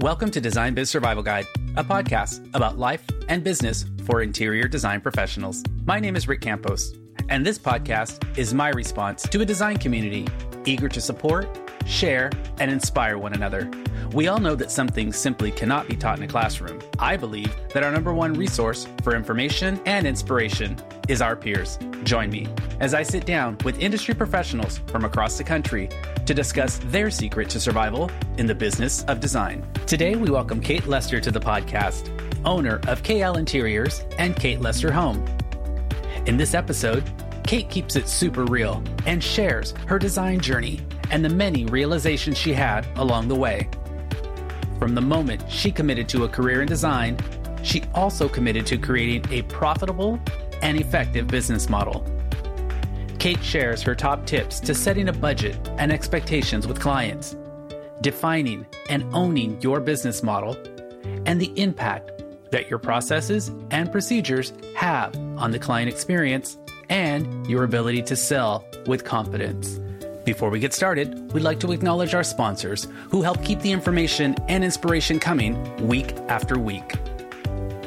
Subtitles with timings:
[0.00, 1.46] Welcome to Design Biz Survival Guide,
[1.76, 5.64] a podcast about life and business for interior design professionals.
[5.86, 6.92] My name is Rick Campos,
[7.30, 10.28] and this podcast is my response to a design community
[10.66, 11.48] eager to support,
[11.86, 13.70] share, and inspire one another.
[14.12, 16.78] We all know that some things simply cannot be taught in a classroom.
[16.98, 20.76] I believe that our number one resource for information and inspiration
[21.08, 21.78] is our peers.
[22.04, 22.48] Join me
[22.80, 25.88] as I sit down with industry professionals from across the country
[26.26, 29.64] to discuss their secret to survival in the business of design.
[29.86, 32.10] Today, we welcome Kate Lester to the podcast,
[32.44, 35.24] owner of KL Interiors and Kate Lester Home.
[36.26, 37.04] In this episode,
[37.44, 40.80] Kate keeps it super real and shares her design journey
[41.12, 43.68] and the many realizations she had along the way.
[44.80, 47.16] From the moment she committed to a career in design,
[47.62, 50.20] she also committed to creating a profitable
[50.60, 52.04] and effective business model.
[53.18, 57.36] Kate shares her top tips to setting a budget and expectations with clients,
[58.00, 60.56] defining and owning your business model,
[61.24, 62.10] and the impact
[62.50, 68.64] that your processes and procedures have on the client experience and your ability to sell
[68.86, 69.80] with confidence.
[70.24, 74.34] Before we get started, we'd like to acknowledge our sponsors who help keep the information
[74.48, 76.94] and inspiration coming week after week.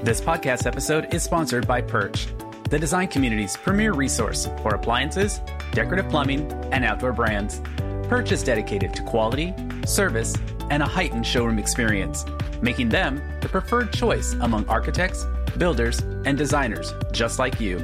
[0.03, 2.27] This podcast episode is sponsored by Perch,
[2.69, 7.61] the design community's premier resource for appliances, decorative plumbing, and outdoor brands.
[8.07, 9.53] Perch's dedicated to quality,
[9.85, 10.35] service,
[10.69, 12.25] and a heightened showroom experience,
[12.61, 15.25] making them the preferred choice among architects,
[15.57, 17.77] builders, and designers just like you.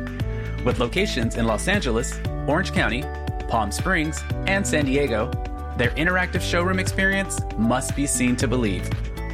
[0.64, 3.04] With locations in Los Angeles, Orange County,
[3.50, 5.32] Palm Springs, and San Diego,
[5.78, 8.88] their interactive showroom experience must be seen to believe.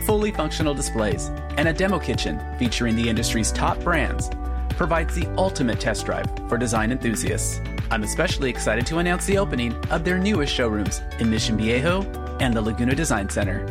[0.06, 4.30] Fully functional displays and a demo kitchen featuring the industry's top brands
[4.82, 7.62] provides the ultimate test drive for design enthusiasts.
[7.92, 12.02] I'm especially excited to announce the opening of their newest showrooms in Mission Viejo
[12.40, 13.64] and the Laguna Design Center.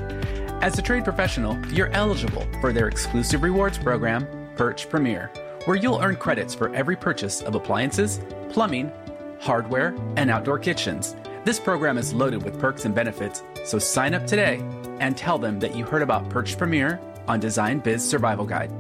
[0.63, 5.33] As a trade professional, you're eligible for their exclusive rewards program, Perch Premier,
[5.65, 8.93] where you'll earn credits for every purchase of appliances, plumbing,
[9.41, 11.17] hardware, and outdoor kitchens.
[11.45, 14.61] This program is loaded with perks and benefits, so sign up today
[15.01, 18.71] and tell them that you heard about Perch Premier on Design Biz Survival Guide.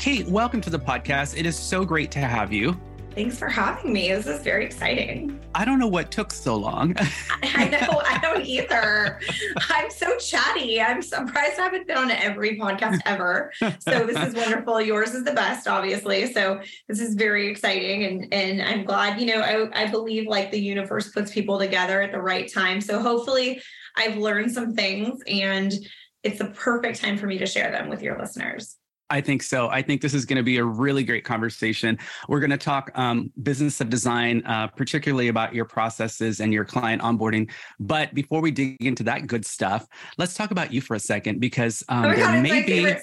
[0.00, 1.36] Kate, welcome to the podcast.
[1.36, 2.74] It is so great to have you.
[3.14, 4.08] Thanks for having me.
[4.08, 5.38] This is very exciting.
[5.54, 6.96] I don't know what took so long.
[7.42, 9.20] I know, I don't either.
[9.68, 10.80] I'm so chatty.
[10.80, 13.52] I'm surprised I haven't been on every podcast ever.
[13.58, 14.80] So this is wonderful.
[14.80, 16.32] Yours is the best, obviously.
[16.32, 18.04] So this is very exciting.
[18.04, 22.00] And and I'm glad, you know, I, I believe like the universe puts people together
[22.00, 22.80] at the right time.
[22.80, 23.60] So hopefully
[23.96, 25.74] I've learned some things and
[26.22, 28.78] it's the perfect time for me to share them with your listeners.
[29.10, 29.68] I think so.
[29.68, 31.98] I think this is going to be a really great conversation.
[32.28, 36.64] We're going to talk um, business of design, uh, particularly about your processes and your
[36.64, 37.50] client onboarding.
[37.80, 41.40] But before we dig into that good stuff, let's talk about you for a second
[41.40, 42.94] because um, oh there God, may be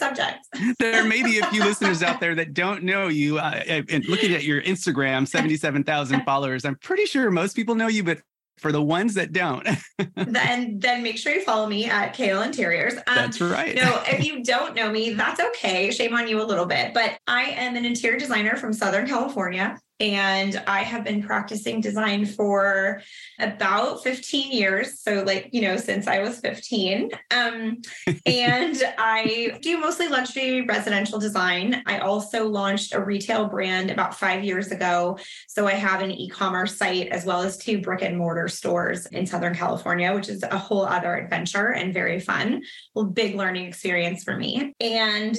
[0.80, 3.40] there may be a few listeners out there that don't know you.
[3.40, 7.88] Uh, and looking at your Instagram, seventy-seven thousand followers, I'm pretty sure most people know
[7.88, 8.20] you, but
[8.58, 9.68] for the ones that don't
[10.16, 12.96] then then make sure you follow me at KL Interiors.
[12.96, 13.76] Um, that's right.
[13.76, 15.92] no, if you don't know me, that's okay.
[15.92, 16.94] Shame on you a little bit.
[16.94, 22.26] But I am an interior designer from Southern California and I have been practicing design
[22.26, 23.02] for
[23.40, 25.02] about 15 years.
[25.02, 27.10] So, like, you know, since I was 15.
[27.32, 27.82] Um,
[28.26, 31.82] and I do mostly luxury residential design.
[31.88, 35.18] I also launched a retail brand about five years ago.
[35.48, 39.08] So, I have an e commerce site as well as two brick and mortar stores
[39.08, 42.62] in Southern California, which is a whole other adventure and very fun.
[42.96, 44.74] A big learning experience for me.
[44.80, 45.38] And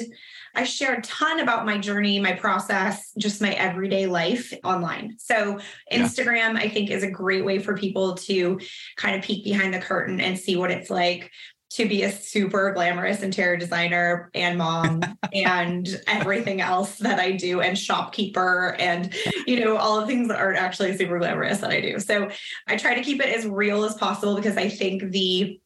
[0.54, 5.16] I share a ton about my journey, my process, just my everyday life online.
[5.18, 5.58] So,
[5.92, 6.60] Instagram, yeah.
[6.60, 8.60] I think, is a great way for people to
[8.96, 11.30] kind of peek behind the curtain and see what it's like
[11.70, 15.02] to be a super glamorous interior designer and mom
[15.34, 19.14] and everything else that I do and shopkeeper and
[19.46, 22.00] you know all the things that aren't actually super glamorous that I do.
[22.00, 22.30] So
[22.66, 25.60] I try to keep it as real as possible because I think the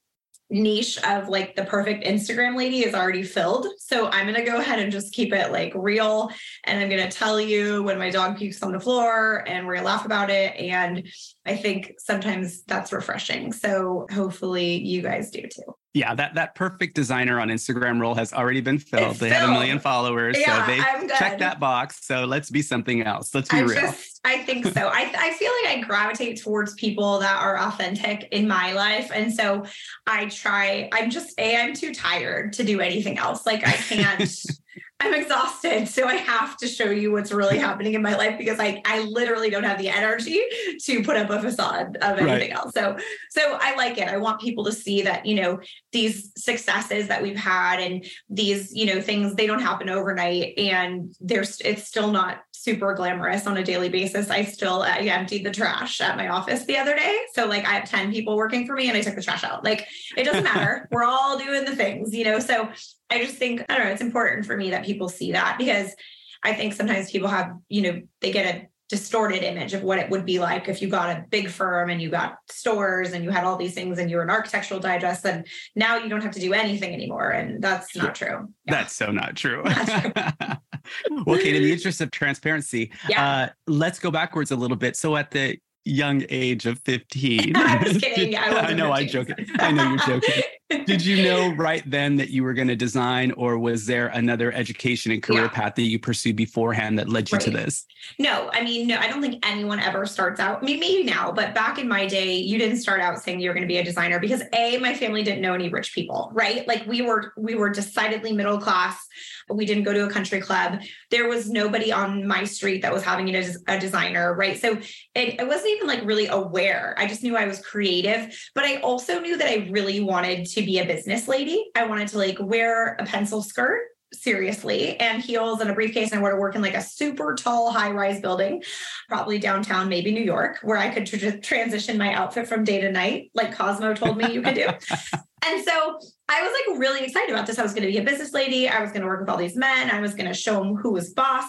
[0.52, 3.66] niche of like the perfect Instagram lady is already filled.
[3.78, 6.30] So I'm going to go ahead and just keep it like real.
[6.64, 9.74] And I'm going to tell you when my dog pukes on the floor and we're
[9.74, 10.54] going to laugh about it.
[10.56, 11.08] And
[11.46, 13.52] I think sometimes that's refreshing.
[13.52, 15.74] So hopefully you guys do too.
[15.94, 19.10] Yeah, that that perfect designer on Instagram role has already been filled.
[19.10, 19.40] It's they filled.
[19.42, 22.06] have a million followers, yeah, so they check that box.
[22.06, 23.34] So let's be something else.
[23.34, 23.78] Let's be I real.
[23.78, 24.86] Just, I think so.
[24.86, 29.34] I, I feel like I gravitate towards people that are authentic in my life, and
[29.34, 29.64] so
[30.06, 30.88] I try.
[30.92, 31.56] I'm just a.
[31.56, 33.44] I'm too tired to do anything else.
[33.46, 34.32] Like I can't.
[35.02, 35.88] I'm exhausted.
[35.88, 39.00] So I have to show you what's really happening in my life because I, I
[39.00, 40.40] literally don't have the energy
[40.84, 42.52] to put up a facade of anything right.
[42.52, 42.72] else.
[42.72, 42.96] So,
[43.30, 44.06] so I like it.
[44.06, 45.58] I want people to see that, you know,
[45.90, 51.12] these successes that we've had and these, you know, things, they don't happen overnight and
[51.20, 54.30] there's, it's still not super glamorous on a daily basis.
[54.30, 57.18] I still uh, I emptied the trash at my office the other day.
[57.34, 59.64] So like I have 10 people working for me and I took the trash out.
[59.64, 60.88] Like it doesn't matter.
[60.92, 62.38] We're all doing the things, you know.
[62.38, 62.68] So
[63.12, 65.94] I just think, I don't know, it's important for me that people see that because
[66.42, 70.10] I think sometimes people have, you know, they get a distorted image of what it
[70.10, 73.30] would be like if you got a big firm and you got stores and you
[73.30, 76.32] had all these things and you were an architectural digest and now you don't have
[76.32, 78.74] to do anything anymore and that's not true yeah.
[78.74, 81.22] that's so not true, not true.
[81.24, 83.26] well kate in the interest of transparency yeah.
[83.26, 87.84] uh, let's go backwards a little bit so at the young age of 15 i'm
[87.84, 88.36] just kidding.
[88.36, 89.46] I, I know i'm joking.
[89.58, 90.42] i know you're joking.
[90.86, 94.52] Did you know right then that you were going to design or was there another
[94.52, 95.48] education and career yeah.
[95.48, 97.44] path that you pursued beforehand that led you right.
[97.44, 97.84] to this?
[98.18, 101.32] No i mean no i don't think anyone ever starts out I mean, maybe now
[101.32, 103.78] but back in my day you didn't start out saying you were going to be
[103.78, 106.66] a designer because a my family didn't know any rich people right?
[106.66, 109.06] Like we were we were decidedly middle class
[109.50, 110.80] we didn't go to a country club
[111.10, 114.72] there was nobody on my street that was having a, a designer right so
[115.14, 118.76] it, it wasn't even like really aware i just knew i was creative but i
[118.76, 121.70] also knew that i really wanted to be a business lady.
[121.74, 126.18] I wanted to like wear a pencil skirt seriously and heels and a briefcase and
[126.18, 128.62] I wanted to work in like a super tall high rise building,
[129.08, 132.92] probably downtown, maybe New York, where I could tr- transition my outfit from day to
[132.92, 134.68] night, like Cosmo told me you could do.
[135.44, 135.98] and so
[136.28, 137.58] I was like really excited about this.
[137.58, 138.68] I was going to be a business lady.
[138.68, 139.90] I was going to work with all these men.
[139.90, 141.44] I was going to show them who was boss.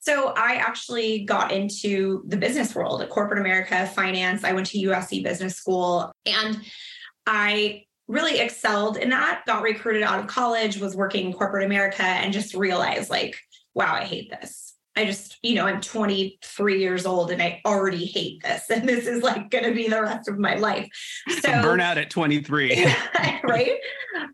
[0.00, 4.44] So I actually got into the business world at corporate America, finance.
[4.44, 6.60] I went to USC business school and
[7.26, 12.04] I really excelled in that, got recruited out of college, was working in corporate America,
[12.04, 13.36] and just realized, like,
[13.74, 14.65] wow, I hate this.
[14.96, 18.64] I just, you know, I'm 23 years old and I already hate this.
[18.70, 20.88] And this is like going to be the rest of my life.
[21.28, 22.84] So burnout at 23.
[23.44, 23.78] right.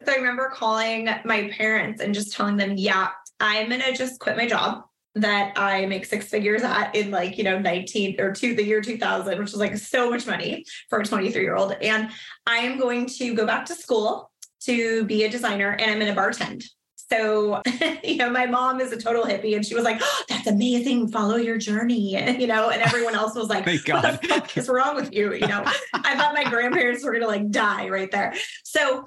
[0.04, 3.08] So I remember calling my parents and just telling them, yeah,
[3.40, 4.82] I'm going to just quit my job
[5.14, 8.80] that I make six figures at in like, you know, 19 or two, the year
[8.80, 11.72] 2000, which is like so much money for a 23 year old.
[11.82, 12.10] And
[12.46, 14.30] I am going to go back to school
[14.62, 16.64] to be a designer and I'm going to bartend.
[17.12, 17.60] So,
[18.02, 21.08] you know, my mom is a total hippie and she was like, oh, that's amazing.
[21.08, 22.16] Follow your journey.
[22.16, 24.02] And, you know, and everyone else was like, Thank God.
[24.02, 25.34] what the fuck is wrong with you?
[25.34, 25.62] You know,
[25.92, 28.34] I thought my grandparents were going to like die right there.
[28.64, 29.04] So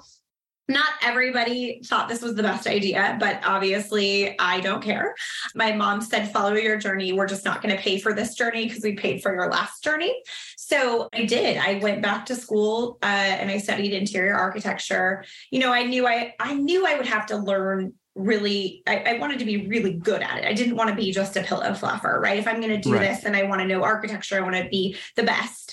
[0.68, 5.14] not everybody thought this was the best idea, but obviously I don't care.
[5.54, 7.12] My mom said, follow your journey.
[7.12, 9.84] We're just not going to pay for this journey because we paid for your last
[9.84, 10.22] journey.
[10.56, 11.56] So I did.
[11.56, 15.24] I went back to school uh, and I studied interior architecture.
[15.50, 19.18] You know, I knew I I knew I would have to learn really I, I,
[19.18, 20.46] wanted to be really good at it.
[20.46, 22.38] I didn't want to be just a pillow fluffer, right?
[22.38, 23.00] If I'm going to do right.
[23.00, 25.65] this and I want to know architecture, I want to be the best.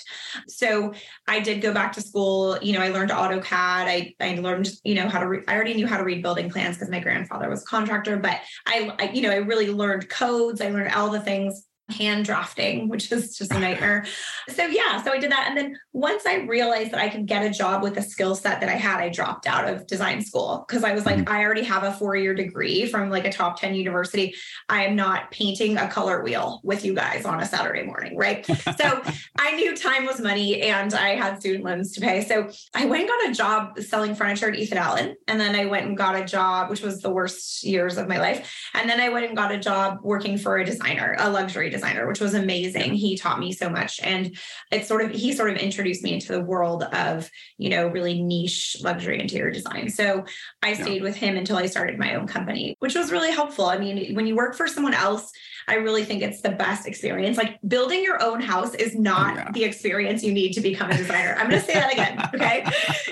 [0.48, 0.94] So
[1.28, 2.58] I did go back to school.
[2.62, 3.46] You know, I learned AutoCAD.
[3.52, 6.50] I, I learned, you know, how to, re- I already knew how to read building
[6.50, 10.10] plans because my grandfather was a contractor, but I, I, you know, I really learned
[10.10, 10.62] codes.
[10.62, 14.06] I learned all the things hand drafting, which is just a nightmare.
[14.50, 15.46] so yeah, so I did that.
[15.48, 18.60] And then once I realized that I could get a job with the skill set
[18.60, 21.34] that I had, I dropped out of design school because I was like, mm-hmm.
[21.34, 24.36] I already have a four-year degree from like a top 10 university.
[24.70, 28.46] I am not painting a color wheel with you guys on a Saturday morning, right?
[28.78, 29.02] so
[29.38, 32.24] I knew time was money and I had student loans to pay.
[32.24, 35.16] So I went and got a job selling furniture at Ethan Allen.
[35.28, 38.20] And then I went and got a job, which was the worst years of my
[38.20, 38.52] life.
[38.74, 41.83] And then I went and got a job working for a designer, a luxury designer,
[42.08, 42.94] which was amazing.
[42.94, 44.00] He taught me so much.
[44.02, 44.38] And
[44.72, 48.22] it's sort of, he sort of introduced me into the world of, you know, really
[48.22, 49.90] niche luxury interior design.
[49.90, 50.26] So
[50.62, 51.04] I stayed yeah.
[51.04, 53.66] with him until I started my own company, which was really helpful.
[53.66, 55.32] I mean, when you work for someone else,
[55.68, 57.38] I really think it's the best experience.
[57.38, 59.52] Like building your own house is not oh, yeah.
[59.52, 61.36] the experience you need to become a designer.
[61.38, 62.20] I'm going to say that again.
[62.34, 62.66] Okay.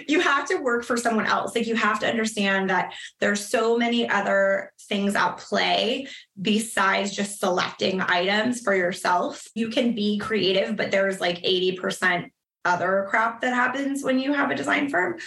[0.08, 1.56] you have to work for someone else.
[1.56, 6.08] Like you have to understand that there's so many other things at play
[6.41, 9.48] besides just selecting items for yourself.
[9.53, 12.29] You can be creative, but there's like 80%
[12.65, 15.17] other crap that happens when you have a design firm.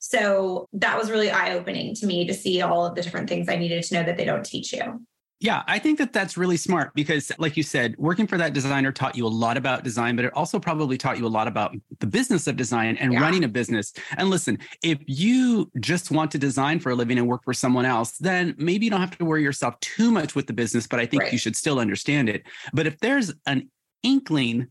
[0.00, 3.48] So that was really eye opening to me to see all of the different things
[3.48, 5.04] I needed to know that they don't teach you.
[5.40, 8.90] Yeah, I think that that's really smart because, like you said, working for that designer
[8.90, 11.76] taught you a lot about design, but it also probably taught you a lot about
[12.00, 13.20] the business of design and yeah.
[13.20, 13.92] running a business.
[14.16, 17.84] And listen, if you just want to design for a living and work for someone
[17.84, 20.98] else, then maybe you don't have to worry yourself too much with the business, but
[20.98, 21.32] I think right.
[21.32, 22.42] you should still understand it.
[22.72, 23.70] But if there's an
[24.02, 24.66] inkling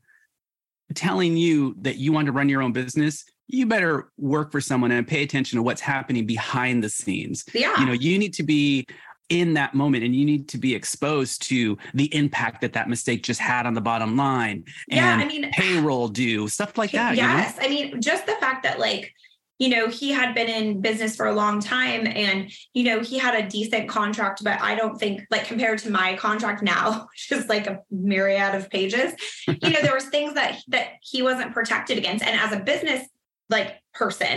[0.95, 4.91] telling you that you want to run your own business, you better work for someone
[4.91, 7.45] and pay attention to what's happening behind the scenes.
[7.53, 7.79] Yeah.
[7.79, 8.85] You know, you need to be
[9.29, 13.23] in that moment and you need to be exposed to the impact that that mistake
[13.23, 17.15] just had on the bottom line and yeah, I mean, payroll due stuff like that
[17.15, 17.67] yes you know?
[17.67, 19.13] i mean just the fact that like
[19.59, 23.17] you know he had been in business for a long time and you know he
[23.17, 27.31] had a decent contract but i don't think like compared to my contract now which
[27.31, 29.13] is like a myriad of pages
[29.47, 33.07] you know there was things that that he wasn't protected against and as a business
[33.49, 34.27] like person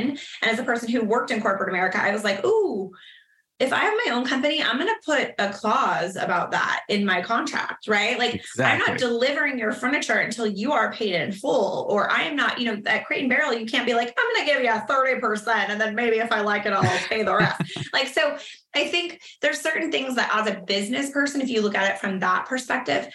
[0.43, 2.91] and as a person who worked in corporate america i was like ooh
[3.61, 7.05] if I have my own company, I'm going to put a clause about that in
[7.05, 8.19] my contract, right?
[8.19, 8.65] Like, exactly.
[8.65, 12.59] I'm not delivering your furniture until you are paid in full, or I am not,
[12.59, 14.71] you know, at Crate and Barrel, you can't be like, I'm going to give you
[14.71, 17.61] a 30%, and then maybe if I like it, I'll pay the rest.
[17.93, 18.39] like, so
[18.75, 21.99] I think there's certain things that as a business person, if you look at it
[21.99, 23.09] from that perspective,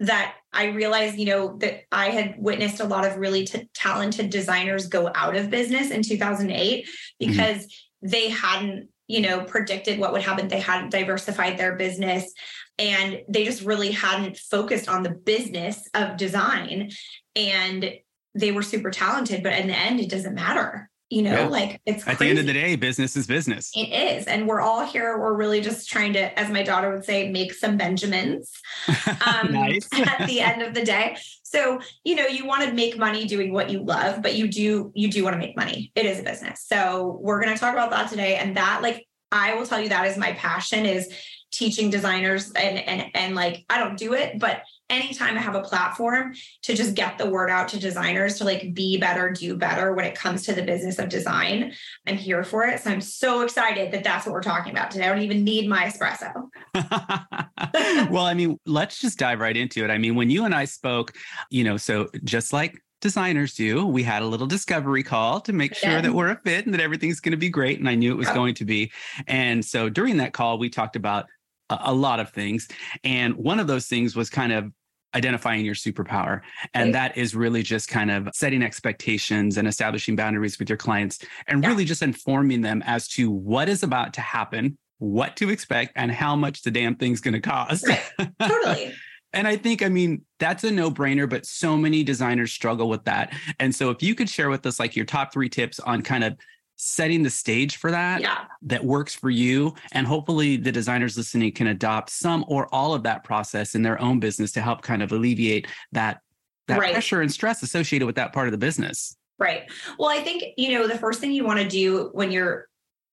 [0.00, 4.30] that I realized, you know, that I had witnessed a lot of really t- talented
[4.30, 6.90] designers go out of business in 2008 mm-hmm.
[7.18, 8.08] because mm-hmm.
[8.08, 10.46] they hadn't you know, predicted what would happen.
[10.46, 12.32] They hadn't diversified their business
[12.78, 16.90] and they just really hadn't focused on the business of design.
[17.34, 17.92] And
[18.36, 20.88] they were super talented, but in the end, it doesn't matter.
[21.08, 21.48] You know, yeah.
[21.48, 22.34] like it's at crazy.
[22.34, 23.72] the end of the day, business is business.
[23.74, 24.28] It is.
[24.28, 25.18] And we're all here.
[25.18, 28.52] We're really just trying to, as my daughter would say, make some Benjamins
[28.86, 31.16] um, at the end of the day.
[31.50, 34.92] So, you know, you want to make money doing what you love, but you do,
[34.94, 35.90] you do want to make money.
[35.96, 36.64] It is a business.
[36.64, 38.36] So we're going to talk about that today.
[38.36, 41.12] And that, like, I will tell you that is my passion is
[41.50, 45.62] teaching designers and, and, and like, I don't do it, but anytime I have a
[45.62, 49.94] platform to just get the word out to designers to like be better, do better
[49.94, 51.72] when it comes to the business of design,
[52.06, 52.80] I'm here for it.
[52.80, 55.06] So I'm so excited that that's what we're talking about today.
[55.06, 56.48] I don't even need my espresso.
[58.10, 59.90] well, I mean, let's just dive right into it.
[59.90, 61.16] I mean, when you and I spoke,
[61.50, 63.86] you know, so just like designers do.
[63.86, 66.00] We had a little discovery call to make sure yeah.
[66.02, 67.78] that we're a fit and that everything's going to be great.
[67.78, 68.92] And I knew it was going to be.
[69.26, 71.26] And so during that call, we talked about
[71.70, 72.68] a, a lot of things.
[73.02, 74.70] And one of those things was kind of
[75.14, 76.40] identifying your superpower.
[76.74, 76.92] And right.
[77.14, 81.62] that is really just kind of setting expectations and establishing boundaries with your clients and
[81.62, 81.68] yeah.
[81.68, 86.12] really just informing them as to what is about to happen, what to expect, and
[86.12, 87.86] how much the damn thing's going to cost.
[87.88, 88.30] Right.
[88.40, 88.94] Totally.
[89.32, 93.04] and I think, I mean, that's a no brainer, but so many designers struggle with
[93.04, 93.34] that.
[93.58, 96.24] And so if you could share with us like your top three tips on kind
[96.24, 96.36] of
[96.82, 98.44] setting the stage for that yeah.
[98.62, 103.02] that works for you and hopefully the designers listening can adopt some or all of
[103.02, 106.22] that process in their own business to help kind of alleviate that
[106.68, 106.92] that right.
[106.92, 110.72] pressure and stress associated with that part of the business right well i think you
[110.72, 112.69] know the first thing you want to do when you're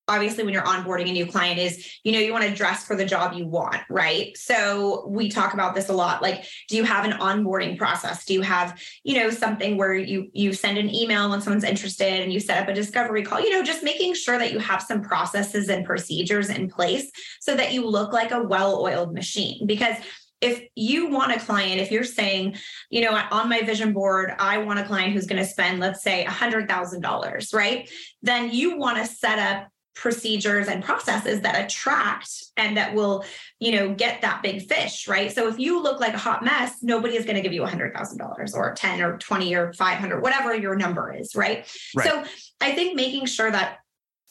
[0.08, 2.96] obviously when you're onboarding a new client is you know you want to dress for
[2.96, 4.36] the job you want right?
[4.38, 8.26] So we talk about this a lot like do you have an onboarding process?
[8.26, 12.22] Do you have you know something where you you send an email when someone's interested
[12.22, 13.40] and you set up a discovery call?
[13.40, 17.10] You know just making sure that you have some processes and procedures in place
[17.42, 19.68] so that you look like a well-oiled machine.
[19.68, 19.96] Because
[20.42, 22.56] if you want a client, if you're saying,
[22.90, 26.04] you know, on my vision board, I want a client who's going to spend, let's
[26.04, 27.90] say, $100,000, right?
[28.22, 29.68] Then you want to set up
[30.00, 33.26] procedures and processes that attract and that will
[33.60, 36.84] you know get that big fish right so if you look like a hot mess
[36.84, 40.76] nobody is going to give you $100000 or 10 or 20 or 500 whatever your
[40.76, 41.68] number is right?
[41.96, 42.24] right so
[42.62, 43.80] i think making sure that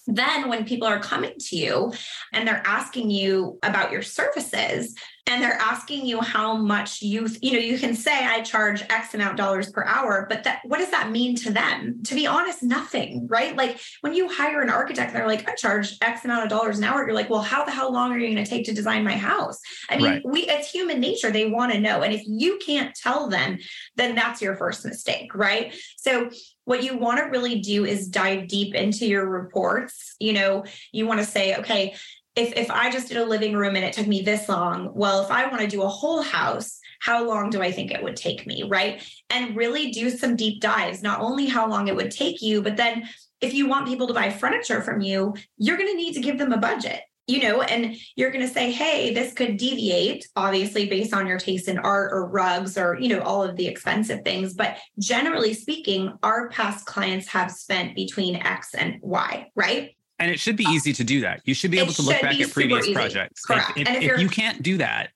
[0.07, 1.93] then when people are coming to you
[2.33, 4.95] and they're asking you about your services
[5.29, 9.15] and they're asking you how much you you know you can say i charge x
[9.15, 12.03] amount dollars per hour but that what does that mean to them?
[12.05, 13.57] To be honest nothing right?
[13.57, 16.85] Like when you hire an architect they're like i charge x amount of dollars an
[16.85, 19.05] hour you're like well how the hell long are you going to take to design
[19.05, 19.61] my house?
[19.89, 20.23] I mean right.
[20.25, 23.59] we it's human nature they want to know and if you can't tell them
[23.97, 25.75] then that's your first mistake right?
[25.97, 26.31] So
[26.65, 30.65] what you want to really do is dive deep into your reports you know?
[30.93, 31.95] You want to say okay
[32.37, 35.23] if if I just did a living room and it took me this long, well,
[35.23, 38.17] if I want to do a whole house, how long do I think it would
[38.17, 39.03] take me, right?
[39.31, 42.77] And really do some deep dives, not only how long it would take you, but
[42.77, 43.09] then
[43.41, 46.39] if you want people to buy furniture from you, you're going to need to give
[46.39, 47.01] them a budget.
[47.29, 51.39] You know, and you're going to say, hey, this could deviate, obviously, based on your
[51.39, 54.55] taste in art or rugs or, you know, all of the expensive things.
[54.55, 59.97] But generally speaking, our past clients have spent between X and Y, right?
[60.19, 61.43] And it should be easy to do that.
[61.45, 62.95] You should be able to look back at previous easy.
[62.95, 63.45] projects.
[63.45, 63.73] Correct.
[63.77, 65.11] If, if, if, if you can't do that,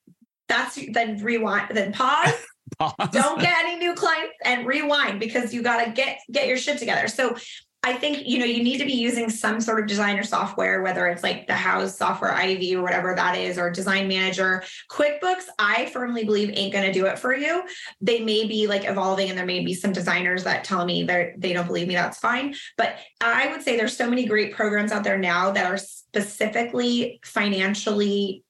[0.47, 2.33] that's then rewind, then pause.
[2.79, 2.93] pause.
[3.11, 6.77] Don't get any new clients and rewind because you got to get get your shit
[6.77, 7.07] together.
[7.07, 7.35] So
[7.83, 11.07] I think you know you need to be using some sort of designer software, whether
[11.07, 14.63] it's like the Houzz software Ivy or whatever that is, or Design Manager.
[14.91, 17.63] QuickBooks, I firmly believe ain't going to do it for you.
[17.99, 21.33] They may be like evolving, and there may be some designers that tell me they
[21.37, 21.95] they don't believe me.
[21.95, 25.65] That's fine, but I would say there's so many great programs out there now that
[25.65, 28.43] are specifically financially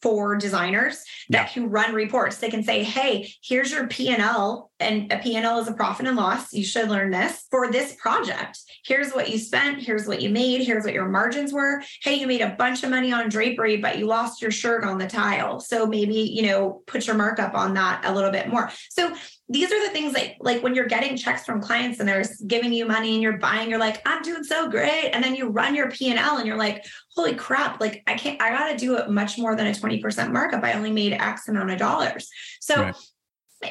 [0.00, 1.52] for designers that Yeah.
[1.52, 2.38] can run reports.
[2.38, 6.52] They can say, "Hey, here's your P&L and a P&L is a profit and loss.
[6.52, 8.58] You should learn this for this project.
[8.84, 11.82] Here's what you spent, here's what you made, here's what your margins were.
[12.02, 14.98] Hey, you made a bunch of money on drapery, but you lost your shirt on
[14.98, 15.60] the tile.
[15.60, 19.14] So maybe, you know, put your markup on that a little bit more." So
[19.50, 22.72] these are the things that like when you're getting checks from clients and they're giving
[22.72, 25.74] you money and you're buying you're like i'm doing so great and then you run
[25.74, 26.84] your p&l and you're like
[27.16, 30.62] holy crap like i can't i gotta do it much more than a 20% markup
[30.62, 32.28] i only made x amount of dollars
[32.60, 32.94] so Right.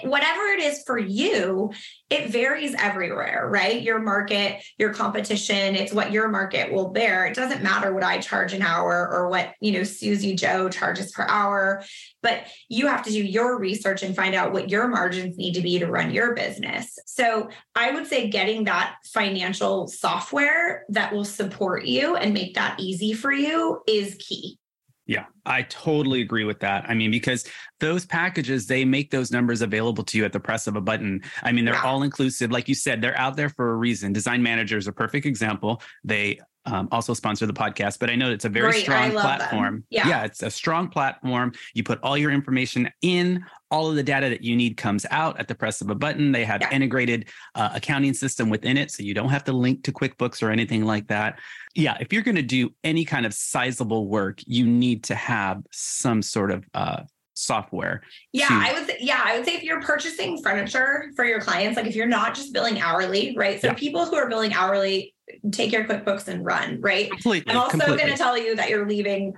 [0.04, 1.72] Whatever it is for you
[2.10, 3.82] it varies everywhere right?
[3.82, 7.26] Your market your competition it's what your market will bear.
[7.26, 11.12] It doesn't matter what i charge an hour or what you know susie joe charges
[11.12, 11.84] per hour
[12.22, 15.62] but you have to do your research and find out what your margins need to
[15.62, 16.98] be to run your business.
[17.06, 22.80] So i would say getting that financial software that will support you and make that
[22.80, 24.60] easy for you is key
[25.08, 26.84] Yeah, I totally agree with that.
[26.90, 27.46] I mean, because
[27.80, 31.24] those packages, they make those numbers available to you at the press of a button.
[31.44, 31.84] I mean, they're Yeah.
[31.86, 32.52] all inclusive.
[32.52, 34.12] Like you said, they're out there for a reason.
[34.12, 35.82] Design Manager is a perfect example.
[36.04, 38.84] They um, also sponsor the podcast, but I know it's a very Great.
[38.84, 39.22] Strong them.
[39.22, 39.84] platform.
[39.90, 40.24] Yeah.
[40.26, 41.54] it's a strong platform.
[41.74, 45.40] You put all your information in, all of the data that you need comes out
[45.40, 46.32] at the press of a button.
[46.32, 46.72] They have Yeah.
[46.72, 50.52] integrated uh, accounting system within it, so you don't have to link to QuickBooks or
[50.52, 51.40] anything like that.
[51.76, 55.62] Yeah, if you're going to do any kind of sizable work, you need to have
[55.72, 57.04] some sort of uh,
[57.38, 58.02] software.
[58.34, 58.88] Yeah, to- I would.
[58.88, 62.08] Say, yeah, I would say if you're purchasing furniture for your clients, like if you're
[62.08, 63.62] not just billing hourly, right?
[63.62, 63.74] So Yeah.
[63.74, 65.14] people who are billing hourly,
[65.52, 67.10] take your QuickBooks and run, right?
[67.10, 67.52] Completely.
[67.52, 69.34] I'm also going to tell you that you're leaving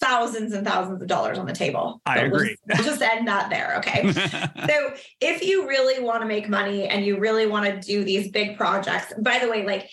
[0.00, 2.00] thousands and thousands of dollars on the table.
[2.06, 2.56] I So we'll agree.
[2.68, 4.12] just- We'll just end that there, okay?
[4.66, 8.30] So if you really want to make money and you really want to do these
[8.30, 9.90] big projects, by the way, like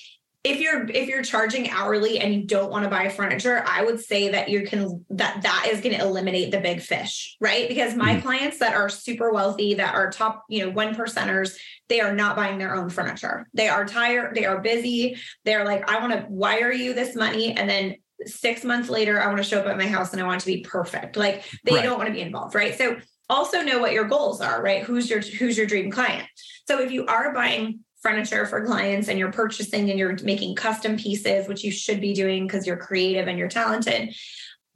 [0.47, 3.99] if you're if you're charging hourly and you don't want to buy furniture, I would
[3.99, 7.67] say that you can that that is going to eliminate the big fish, right?
[7.67, 8.21] Because my Mhm.
[8.21, 11.57] clients that are super wealthy, that are top, you know, one percenters,
[11.89, 13.47] they are not buying their own furniture.
[13.53, 15.17] They are tired, they are busy.
[15.43, 19.27] They're like, I want to wire you this money and then six months later, I
[19.27, 21.17] want to show up at my house and I want to be perfect.
[21.17, 21.83] Like they Right.
[21.83, 22.75] don't want to be involved, right?
[22.77, 22.97] So
[23.29, 24.83] also know what your goals are, right?
[24.83, 26.27] Who's your who's your dream client?
[26.67, 30.97] So if you are buying furniture for clients and you're purchasing and you're making custom
[30.97, 34.15] pieces, which you should be doing because you're creative and you're talented,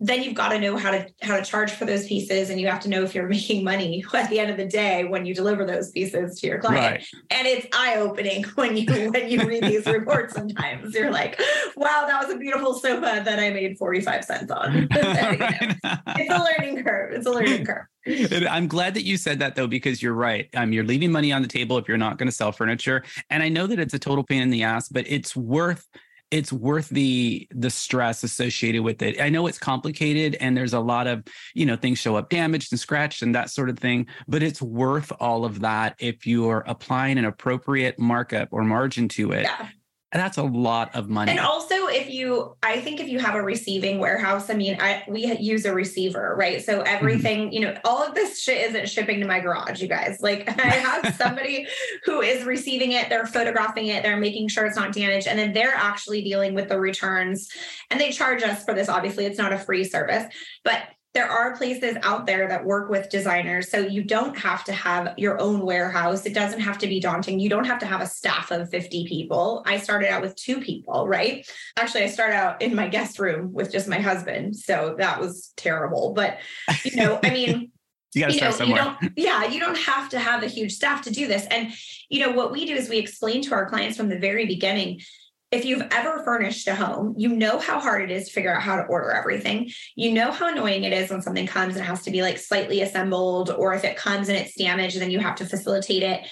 [0.01, 2.67] then you've got to know how to how to charge for those pieces and you
[2.67, 5.33] have to know if you're making money at the end of the day when you
[5.33, 7.07] deliver those pieces to your client right.
[7.29, 11.39] and it's eye-opening when you when you read these reports sometimes you're like
[11.77, 16.83] wow that was a beautiful sofa that i made 45 cents on it's a learning
[16.83, 20.49] curve it's a learning curve I'm glad that you said that though, because you're right.
[20.55, 23.03] Um, you're leaving money on the table if you're not going to sell furniture.
[23.29, 25.87] And I know that it's a total pain in the ass, but it's worth
[26.31, 29.21] it's worth the the stress associated with it.
[29.21, 32.71] I know it's complicated and there's a lot of, you know, things show up damaged
[32.71, 36.63] and scratched and that sort of thing, but it's worth all of that if you're
[36.65, 39.43] applying an appropriate markup or margin to it.
[39.43, 39.67] yeah
[40.11, 41.31] And that's a lot of money.
[41.31, 45.03] and also if you i think if you have a receiving warehouse i mean i
[45.07, 46.61] we use a receiver right?
[46.63, 46.87] So mm-hmm.
[46.87, 50.19] everything you know all of this shit isn't shipping to my garage you guys.
[50.21, 51.67] Like i have somebody
[52.03, 55.53] who is receiving it they're photographing it they're making sure it's not damaged and then
[55.53, 57.49] they're actually dealing with the returns
[57.89, 60.25] and they charge us for this obviously it's not a free service.
[60.63, 63.69] But there are places out there that work with designers.
[63.69, 66.25] So you don't have to have your own warehouse.
[66.25, 67.39] It doesn't have to be daunting.
[67.39, 69.63] You don't have to have a staff of 50 people.
[69.65, 71.45] I started out with two people, right?
[71.77, 74.55] Actually, I started out in my guest room with just my husband.
[74.55, 76.13] So that was terrible.
[76.13, 76.37] But,
[76.85, 77.71] you know, I mean,
[78.13, 78.97] you got to you know, start you somewhere.
[79.01, 81.45] don't, yeah, you don't have to have a huge staff to do this.
[81.51, 81.73] And,
[82.09, 85.01] you know, what we do is we explain to our clients from the very beginning
[85.51, 88.61] if you've ever furnished a home, you know how hard it is to figure out
[88.61, 89.69] how to order everything.
[89.95, 92.81] You know how annoying it is when something comes and has to be like slightly
[92.81, 96.25] assembled, or if it comes and it's damaged, then you have to facilitate it.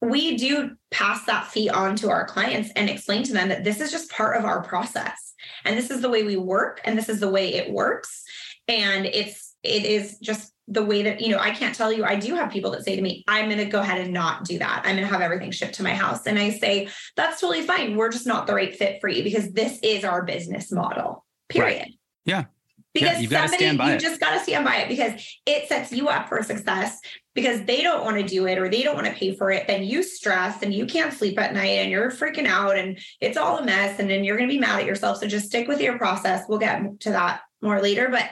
[0.00, 3.80] We do pass that fee on to our clients and explain to them that this
[3.80, 5.34] is just part of our process.
[5.64, 8.22] And this is the way we work, and this is the way it works.
[8.68, 12.16] And it's it is just the way that, you know, I can't tell you, I
[12.16, 14.58] do have people that say to me, I'm going to go ahead and not do
[14.58, 14.82] that.
[14.84, 16.26] I'm going to have everything shipped to my house.
[16.26, 17.96] And I say, that's totally fine.
[17.96, 21.88] We're just not the right fit for you because this is our business model, period.
[22.24, 22.44] Yeah.
[22.92, 24.00] Because you've somebody, you it.
[24.00, 26.98] just got to stand by it because it sets you up for success
[27.34, 29.68] because they don't want to do it or they don't want to pay for it.
[29.68, 33.36] Then you stress and you can't sleep at night and you're freaking out and it's
[33.36, 34.00] all a mess.
[34.00, 35.18] And then you're going to be mad at yourself.
[35.18, 36.44] So just stick with your process.
[36.48, 38.08] We'll get to that more later.
[38.08, 38.28] But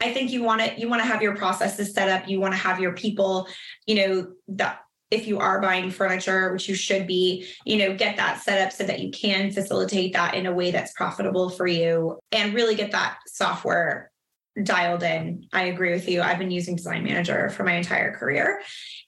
[0.00, 2.28] I think you want to you want to have your processes set up.
[2.28, 3.46] You want to have your people,
[3.86, 8.16] you know, that if you are buying furniture, which you should be, you know, get
[8.16, 11.66] that set up so that you can facilitate that in a way that's profitable for
[11.66, 14.10] you and really get that software
[14.62, 15.46] dialed in.
[15.52, 16.22] I agree with you.
[16.22, 18.62] I've been using Design Manager for my entire career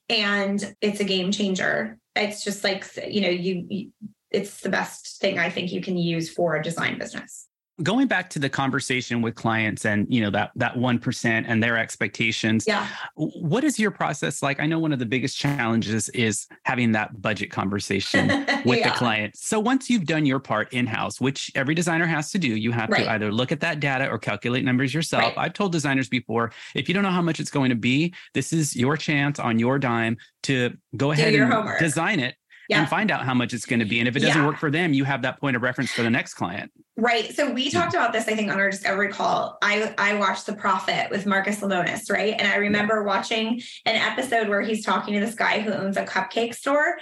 [0.09, 1.99] and it's a game changer.
[2.17, 3.91] It's just like, you know, you, you
[4.31, 7.49] it's the best thing I think you can use for a design business
[7.83, 11.77] going back to the conversation with clients and you know that that 1% and their
[11.77, 16.47] expectations yeah what is your process like i know one of the biggest challenges is
[16.65, 18.29] having that budget conversation
[18.65, 18.91] with yeah.
[18.91, 22.49] the client so once you've done your part in-house which every designer has to do
[22.49, 23.05] you have right.
[23.05, 25.39] to either look at that data or calculate numbers yourself right.
[25.39, 28.53] i've told designers before if you don't know how much it's going to be this
[28.53, 31.79] is your chance on your dime to go ahead and homework.
[31.79, 32.35] design it
[32.73, 32.81] yeah.
[32.81, 33.99] and find out how much it's going to be.
[33.99, 34.47] And if it doesn't yeah.
[34.47, 36.73] work for them, you have that point of reference for the next client.
[36.97, 37.35] Right.
[37.35, 39.57] So we talked about this, I think, on our discovery call.
[39.63, 42.35] I I watched The Profit with Marcus Lemonis, right?
[42.39, 46.05] And I remember watching an episode where he's talking to this guy who owns a
[46.05, 46.99] cupcake store.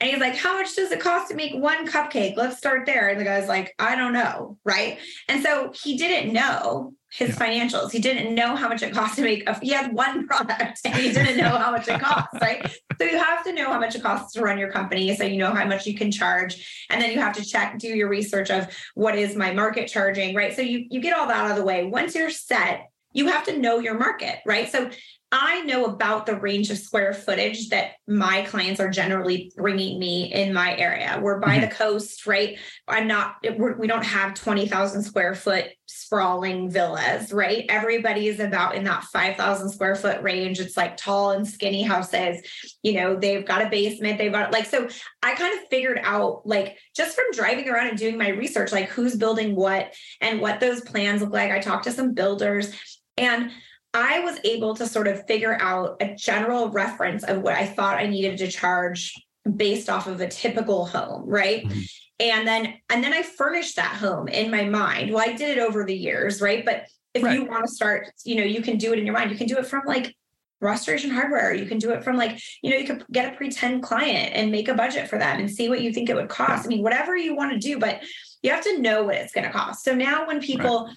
[0.00, 2.36] And he's like, How much does it cost to make one cupcake?
[2.36, 3.08] Let's start there.
[3.08, 4.56] And the guy's like, I don't know.
[4.64, 4.98] Right.
[5.28, 7.36] And so he didn't know his yeah.
[7.36, 7.92] financials.
[7.92, 10.94] He didn't know how much it cost to make a, he had one product and
[10.94, 12.60] he didn't know how much it costs, right?
[12.98, 15.14] So you have to know how much it costs to run your company.
[15.14, 16.86] So you know how much you can charge.
[16.90, 20.34] And then you have to check, do your research of what is my market charging,
[20.34, 20.54] right?
[20.54, 21.84] So you, you get all that out of the way.
[21.84, 24.70] Once you're set, you have to know your market, right?
[24.70, 24.90] So
[25.32, 30.32] I know about the range of square footage that my clients are generally bringing me
[30.32, 31.18] in my area.
[31.20, 31.62] We're by mm-hmm.
[31.62, 32.56] the coast, right?
[32.86, 37.64] I'm not, we're, we do not have 20,000 square foot sprawling villas, right?
[37.68, 40.60] Everybody is about in that 5,000 square foot range.
[40.60, 42.40] It's like tall and skinny houses.
[42.84, 44.88] You know, they've got a basement, they've got like, so
[45.22, 48.88] I kind of figured out, like, just from driving around and doing my research, like
[48.88, 51.50] who's building what and what those plans look like.
[51.50, 52.72] I talked to some builders
[53.16, 53.50] and
[53.94, 57.98] I was able to sort of figure out a general reference of what I thought
[57.98, 59.14] I needed to charge
[59.56, 61.64] based off of a typical home, right?
[61.64, 61.80] Mm-hmm.
[62.20, 65.12] And then and then I furnished that home in my mind.
[65.12, 66.64] Well, I did it over the years, right?
[66.64, 67.38] But if right.
[67.38, 69.30] you want to start, you know, you can do it in your mind.
[69.30, 70.14] You can do it from like
[70.60, 71.54] restoration hardware.
[71.54, 74.50] You can do it from like, you know, you could get a pretend client and
[74.50, 76.64] make a budget for them and see what you think it would cost.
[76.64, 78.02] I mean, whatever you want to do, but
[78.42, 79.84] you have to know what it's going to cost.
[79.84, 80.96] So now when people right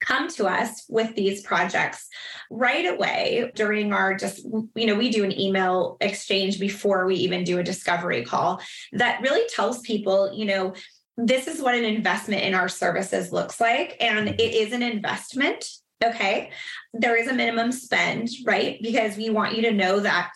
[0.00, 2.08] come to us with these projects
[2.50, 7.44] right away during our just you know we do an email exchange before we even
[7.44, 8.60] do a discovery call
[8.92, 10.72] that really tells people you know
[11.16, 14.40] this is what an investment in our services looks like and mm-hmm.
[14.40, 15.64] it is an investment
[16.02, 16.50] okay
[16.94, 20.30] there is a minimum spend right because we want you to know that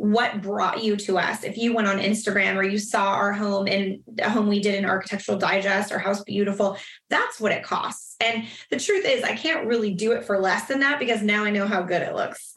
[0.00, 1.44] what brought you to us.
[1.44, 4.74] If you went on Instagram or you saw our home in a home we did
[4.74, 6.78] in Architectural Digest or House Beautiful,
[7.10, 8.09] that's what it costs.
[8.20, 11.44] And the truth is, I can't really do it for less than that because now
[11.44, 12.54] I know how good it looks.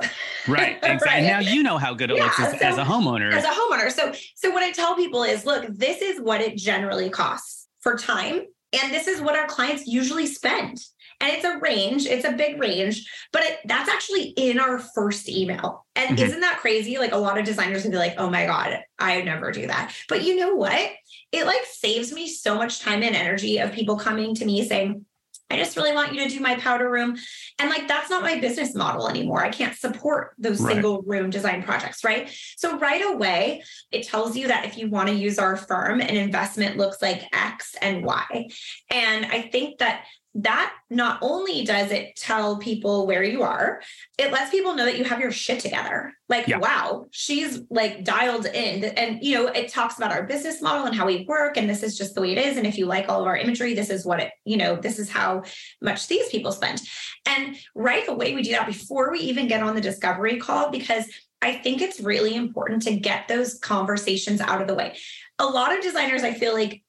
[0.47, 0.78] Right.
[0.84, 1.08] Exactly.
[1.08, 1.23] right?
[1.23, 3.32] And now you know how good it yeah, looks as, so, as a homeowner.
[3.32, 3.91] As a homeowner.
[3.91, 7.97] So, so what I tell people is, look, this is what it generally costs for
[7.97, 8.41] time.
[8.73, 10.80] And this is what our clients usually spend
[11.23, 15.30] and it's a range it's a big range but it, that's actually in our first
[15.30, 16.26] email and mm-hmm.
[16.26, 19.21] isn't that crazy like a lot of designers would be like oh my god i
[19.21, 20.91] never do that but you know what
[21.32, 25.06] it like saves me so much time and energy of people coming to me saying
[25.49, 27.15] I just really want you to do my powder room.
[27.60, 29.43] And like, that's not my business model anymore.
[29.43, 30.73] I can't support those right.
[30.73, 32.29] single room design projects, right?
[32.58, 36.15] So, right away, it tells you that if you want to use our firm, an
[36.15, 38.49] investment looks like X and Y.
[38.89, 43.82] And I think that that not only does it tell people where you are,
[44.17, 46.12] it lets people know that you have your shit together.
[46.28, 46.58] Like, yeah.
[46.58, 48.84] wow, she's like dialed in.
[48.84, 51.58] And, you know, it talks about our business model and how we work.
[51.58, 52.58] And this is just the way it is.
[52.58, 54.98] And if you like all of our imagery, this is what it, you know, this
[54.98, 55.43] is how
[55.82, 56.82] much these people spend.
[57.28, 61.06] And right away, we do that before we even get on the discovery call because
[61.43, 64.98] I think it's really important to get those conversations out of the way.
[65.38, 66.82] A lot of designers, I feel like,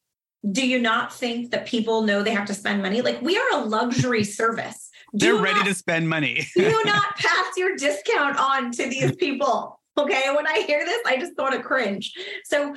[0.51, 3.01] do you not think that people know they have to spend money?
[3.01, 4.91] Like we are a luxury service.
[5.17, 6.47] Do They're ready not, to spend money.
[6.57, 9.81] do not pass your discount on to these people.
[9.97, 10.25] Okay.
[10.35, 12.13] When I hear this, I just want to cringe.
[12.45, 12.75] So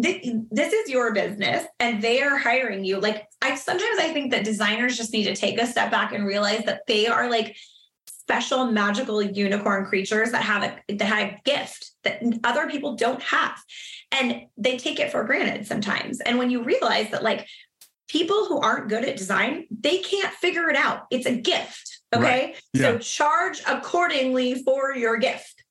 [0.00, 3.00] th- this is your business and they are hiring you.
[3.00, 6.26] Like I sometimes I think that designers just need to take a step back and
[6.26, 7.56] realize that they are like
[8.06, 13.22] special magical unicorn creatures that have a that have a gift that other people don't
[13.22, 13.58] have
[14.12, 16.20] and they take it for granted sometimes.
[16.20, 17.46] And when you realize that like
[18.08, 21.02] people who aren't good at design they can't figure it out.
[21.10, 22.22] It's a gift okay?
[22.22, 22.62] Right.
[22.72, 22.82] yeah.
[22.82, 25.64] so charge accordingly for your gift.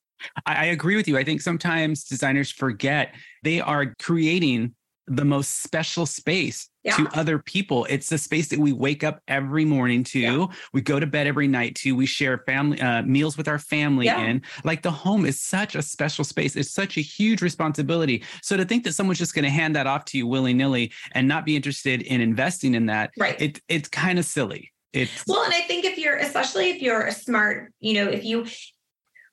[0.46, 1.18] I, I agree with you.
[1.18, 4.74] I think sometimes designers forget they are creating
[5.08, 6.96] the most special space yeah.
[6.96, 7.86] to other people.
[7.90, 10.20] It's the space that we wake up every morning to.
[10.20, 10.46] Yeah.
[10.74, 11.96] We go to bed every night to.
[11.96, 14.20] We share family uh, meals with our family yeah.
[14.26, 14.42] in.
[14.64, 16.56] Like the home is such a special space.
[16.56, 18.24] It's such a huge responsibility.
[18.42, 20.92] So to think that someone's just going to hand that off to you willy nilly
[21.14, 23.40] and not be interested in investing in that, right?
[23.42, 27.08] It, it's kind of silly It's well, and I think if you're, especially if you're
[27.08, 28.46] a smart, you know, if you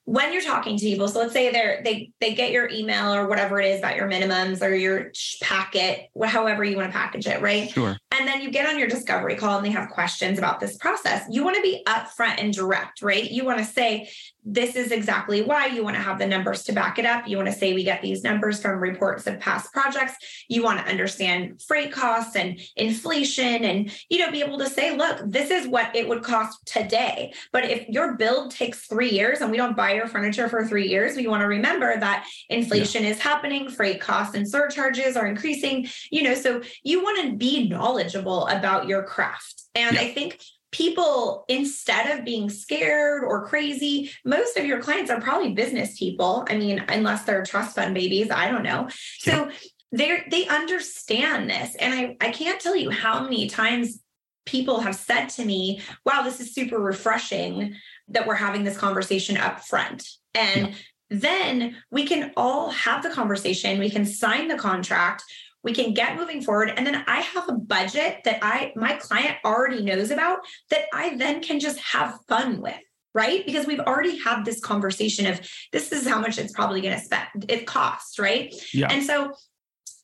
[0.04, 3.26] when you're talking to people, so let's say they're they they get your email or
[3.26, 7.40] whatever it is about your minimums or your packet, however you want to package it,
[7.40, 7.70] right?
[7.70, 7.96] Sure.
[8.16, 11.24] And then you get on your discovery call and they have questions about this process.
[11.28, 13.28] You want to be upfront and direct, right?
[13.28, 14.08] You want to say,
[14.46, 17.26] this is exactly why you want to have the numbers to back it up.
[17.26, 20.14] You want to say we get these numbers from reports of past projects.
[20.48, 24.94] You want to understand freight costs and inflation and you know be able to say,
[24.96, 27.32] look, this is what it would cost today.
[27.52, 30.86] But if your build takes 3 years and we don't buy your furniture for 3
[30.86, 33.10] years, we want to remember that inflation yeah.
[33.10, 37.66] is happening, freight costs and surcharges are increasing, you know, so you want to be
[37.66, 39.62] knowledgeable about your craft.
[39.74, 40.02] And yeah.
[40.02, 40.40] I think
[40.72, 46.44] people instead of being scared or crazy most of your clients are probably business people.
[46.48, 48.88] I mean unless they're trust fund babies i don't know.
[49.18, 49.50] So
[49.92, 51.76] they they understand this.
[51.76, 54.00] And i i can't tell you how many times
[54.46, 57.74] people have said to me wow this is super refreshing
[58.08, 60.74] that we're having this conversation up front and yeah.
[61.08, 63.78] then we can all have the conversation.
[63.78, 65.22] We can sign the contract
[65.64, 66.72] we can get moving forward.
[66.76, 70.38] And then i have a budget that i my client already knows about
[70.70, 72.78] that i then can just have fun with
[73.16, 73.46] right?
[73.46, 75.40] Because we've already had this conversation of
[75.72, 78.52] this is how much it's probably going to spend it costs right?
[78.72, 78.88] Yeah.
[78.90, 79.32] and so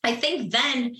[0.03, 0.95] i think then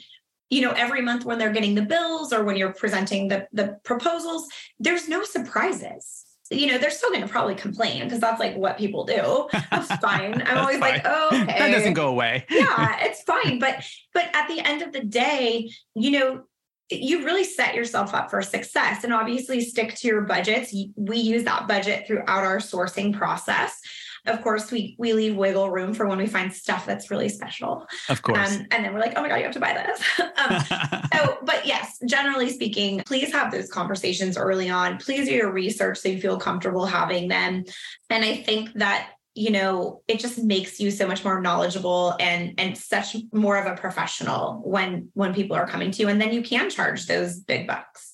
[0.50, 3.78] you know every month when they're getting the bills or when you're presenting the the
[3.84, 4.48] proposals
[4.80, 8.78] there's no surprises you know, they're still going to probably complain because that's like what
[8.78, 9.48] people do.
[9.72, 10.42] That's fine.
[10.46, 10.94] I'm always fine.
[10.96, 11.60] like, oh, okay.
[11.60, 12.46] That doesn't go away.
[12.50, 13.60] yeah, it's fine.
[13.60, 13.84] But
[14.14, 16.44] but at the end of the day, you know,
[16.90, 20.76] you really set yourself up for success and obviously stick to your budgets.
[20.98, 23.80] We use that budget throughout our sourcing process.
[24.28, 27.88] Of course, we we leave wiggle room for when we find stuff that's really special.
[28.08, 28.56] Of course.
[28.56, 30.20] Um, and then we're like, oh my God, you have to buy this.
[30.20, 34.98] um, so, but yes, generally speaking, please have those conversations early on.
[34.98, 37.64] Please do your research so you feel comfortable having them.
[38.10, 42.54] And I think that you know it just makes you so much more knowledgeable and
[42.60, 46.34] and such more of a professional when when people are coming to you and then
[46.34, 48.11] you can charge those big bucks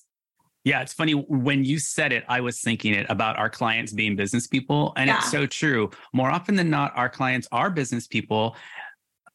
[0.68, 4.18] yeah, it's funny when you said it, I was thinking it about our clients being
[4.18, 4.92] business people.
[4.98, 5.20] And yeah.
[5.20, 5.90] it's so true.
[6.12, 8.54] More often than not, our clients are business people.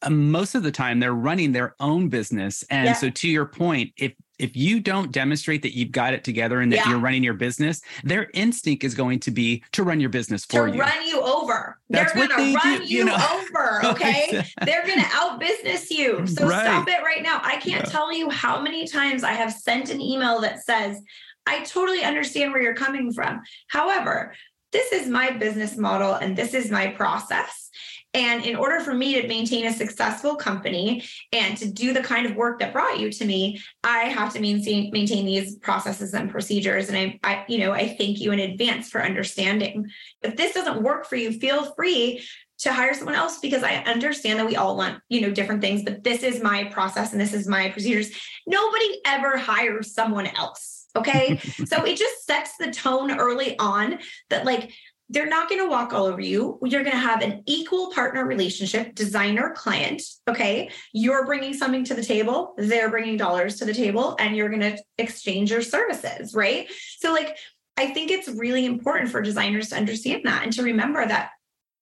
[0.02, 2.64] Um, most of the time, they're running their own business.
[2.68, 2.92] And yeah.
[2.92, 6.72] so, to your point, if if you don't demonstrate that you've got it together and
[6.72, 6.90] that yeah.
[6.90, 10.66] you're running your business, their instinct is going to be to run your business for
[10.66, 10.80] to you.
[10.80, 11.78] run you over.
[11.88, 13.16] That's they're going to run do, you, you know?
[13.32, 13.80] over.
[13.92, 14.44] Okay.
[14.64, 16.26] they're going to out business you.
[16.32, 16.62] So right.
[16.62, 17.40] stop it right now.
[17.42, 17.90] I can't yeah.
[17.90, 21.00] tell you how many times I have sent an email that says,
[21.46, 23.42] I totally understand where you're coming from.
[23.68, 24.34] However,
[24.72, 27.70] this is my business model and this is my process.
[28.14, 32.26] And in order for me to maintain a successful company and to do the kind
[32.26, 36.30] of work that brought you to me, I have to maintain maintain these processes and
[36.30, 36.88] procedures.
[36.88, 39.90] And I, I, you know, I thank you in advance for understanding.
[40.22, 42.22] If this doesn't work for you, feel free
[42.58, 45.82] to hire someone else because I understand that we all want, you know, different things,
[45.82, 48.10] but this is my process and this is my procedures.
[48.46, 50.86] Nobody ever hires someone else.
[50.94, 51.38] Okay.
[51.64, 53.98] so it just sets the tone early on
[54.30, 54.70] that like
[55.12, 56.58] they're not going to walk all over you.
[56.64, 60.02] You're going to have an equal partner relationship, designer client.
[60.26, 60.70] Okay.
[60.94, 64.60] You're bringing something to the table, they're bringing dollars to the table, and you're going
[64.60, 66.34] to exchange your services.
[66.34, 66.70] Right.
[66.98, 67.36] So, like,
[67.76, 71.30] I think it's really important for designers to understand that and to remember that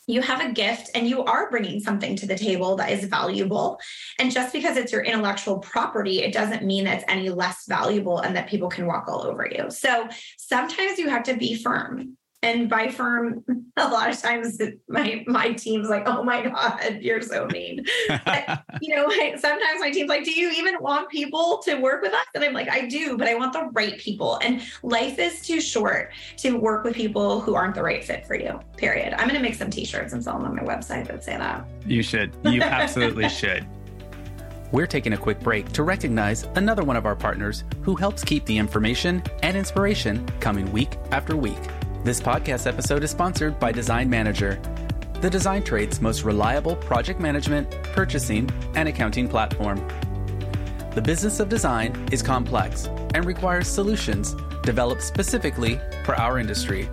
[0.06, 3.78] you have a gift and you are bringing something to the table that is valuable.
[4.18, 8.18] And just because it's your intellectual property, it doesn't mean that it's any less valuable
[8.18, 9.70] and that people can walk all over you.
[9.70, 13.44] So sometimes you have to be firm and by firm
[13.76, 17.84] a lot of times my my team's like oh my god you're so mean.
[18.08, 22.12] But, you know sometimes my team's like do you even want people to work with
[22.12, 22.26] us?
[22.34, 24.38] And i'm like i do but i want the right people.
[24.42, 28.34] And life is too short to work with people who aren't the right fit for
[28.34, 29.12] you period.
[29.14, 31.66] I'm going to make some t-shirts and sell them on my website that say that.
[31.86, 32.34] You should.
[32.44, 33.66] You absolutely should.
[34.72, 38.44] We're taking a quick break to recognize another one of our partners who helps keep
[38.46, 41.58] the information and inspiration coming week after week
[42.02, 44.58] this podcast episode is sponsored by Design Manager,
[45.20, 49.86] the design trade's most reliable project management, purchasing, and accounting platform.
[50.94, 56.88] The business of design is complex and requires solutions developed specifically for our industry.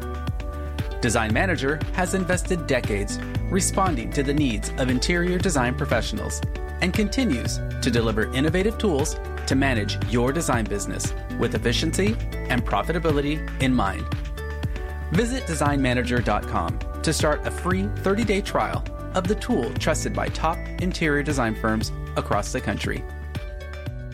[1.00, 3.18] Design Manager has invested decades
[3.50, 6.42] responding to the needs of interior design professionals
[6.82, 12.18] and continues to deliver innovative tools to manage your design business with efficiency
[12.50, 14.06] and profitability in mind.
[15.12, 18.84] Visit designmanager.com to start a free 30 day trial
[19.16, 23.04] of the tool trusted by top interior design firms across the country.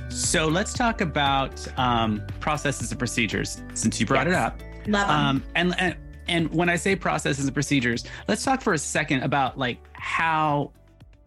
[0.10, 4.36] So let's talk about um, processes and procedures since you brought yes.
[4.36, 4.60] it up.
[4.88, 5.20] Love them.
[5.20, 5.96] Um, and, and
[6.28, 10.72] and when I say processes and procedures, let's talk for a second about like how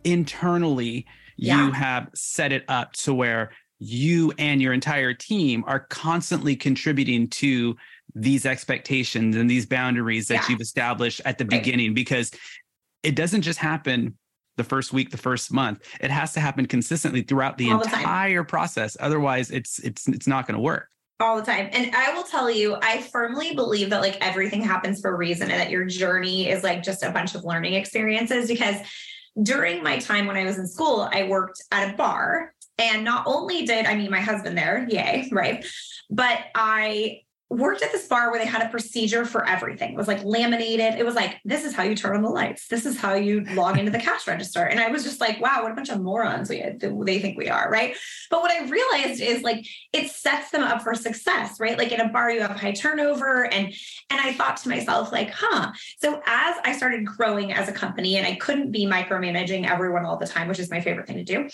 [0.05, 1.67] internally yeah.
[1.67, 7.29] you have set it up to where you and your entire team are constantly contributing
[7.29, 7.77] to
[8.19, 10.47] these expectations and these boundaries that yeah.
[10.49, 11.63] you've established at the right.
[11.63, 12.31] beginning because
[13.03, 14.17] it doesn't just happen
[14.57, 18.43] the first week the first month it has to happen consistently throughout the All entire
[18.43, 21.71] the process otherwise it's it's it's not going to work all the time.
[21.73, 25.51] And I will tell you, I firmly believe that like everything happens for a reason
[25.51, 28.77] and that your journey is like just a bunch of learning experiences because
[29.43, 32.53] during my time when I was in school, I worked at a bar.
[32.79, 35.65] And not only did I meet my husband there, yay, right?
[36.11, 39.93] But I worked at this bar where they had a procedure for everything.
[39.93, 40.99] It was like laminated.
[40.99, 42.67] It was like, this is how you turn on the lights.
[42.67, 44.65] This is how you log into the cash register.
[44.65, 47.49] And I was just like, wow, what a bunch of morons we they think we
[47.49, 47.97] are, right?
[48.31, 51.79] But what I realized is like it sets them up for success, right?
[51.79, 53.45] Like in a bar, you have high turnover.
[53.45, 53.73] And
[54.11, 55.73] and I thought to myself, like, huh.
[55.99, 60.17] So as I started growing as a company and I couldn't be micromanaging everyone all
[60.17, 61.49] the time, which is my favorite thing to do.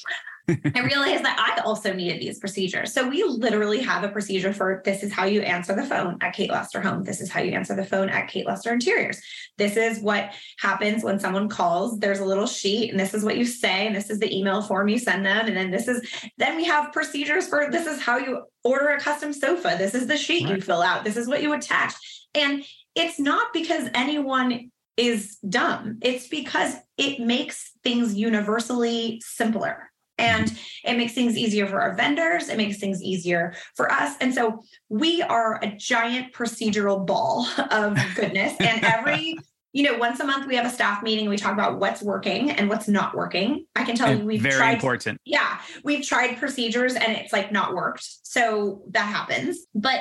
[0.48, 2.92] I realized that I also needed these procedures.
[2.92, 6.35] So we literally have a procedure for this is how you answer the phone at
[6.35, 7.05] Kate Lester Home.
[7.05, 9.20] This is how you answer the phone at Kate Lester Interiors.
[9.57, 11.98] This is what happens when someone calls.
[11.98, 14.62] There's a little sheet, and this is what you say, and this is the email
[14.62, 15.46] form you send them.
[15.46, 16.02] And then this is,
[16.38, 19.76] then we have procedures for this is how you order a custom sofa.
[19.78, 20.57] This is the sheet right.
[20.57, 21.05] you fill out.
[21.05, 21.94] This is what you attach.
[22.35, 22.64] And
[22.96, 30.96] it's not because anyone is dumb, it's because it makes things universally simpler and it
[30.96, 32.48] makes things easier for our vendors.
[32.48, 34.16] It makes things easier for us.
[34.20, 38.55] And so we are a giant procedural ball of goodness.
[38.61, 39.37] and every,
[39.72, 41.29] you know, once a month we have a staff meeting.
[41.29, 43.66] We talk about what's working and what's not working.
[43.75, 45.20] I can tell and you we've very tried, important.
[45.25, 45.61] Yeah.
[45.83, 48.07] We've tried procedures and it's like not worked.
[48.22, 49.66] So that happens.
[49.75, 50.01] But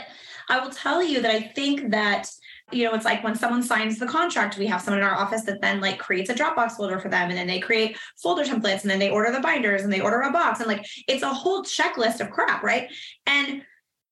[0.50, 2.30] I will tell you that I think that
[2.71, 5.43] you know, it's like when someone signs the contract, we have someone in our office
[5.43, 7.29] that then like creates a Dropbox folder for them.
[7.29, 10.21] And then they create folder templates and then they order the binders and they order
[10.21, 10.60] a box.
[10.60, 12.91] And like it's a whole checklist of crap, right?
[13.25, 13.63] And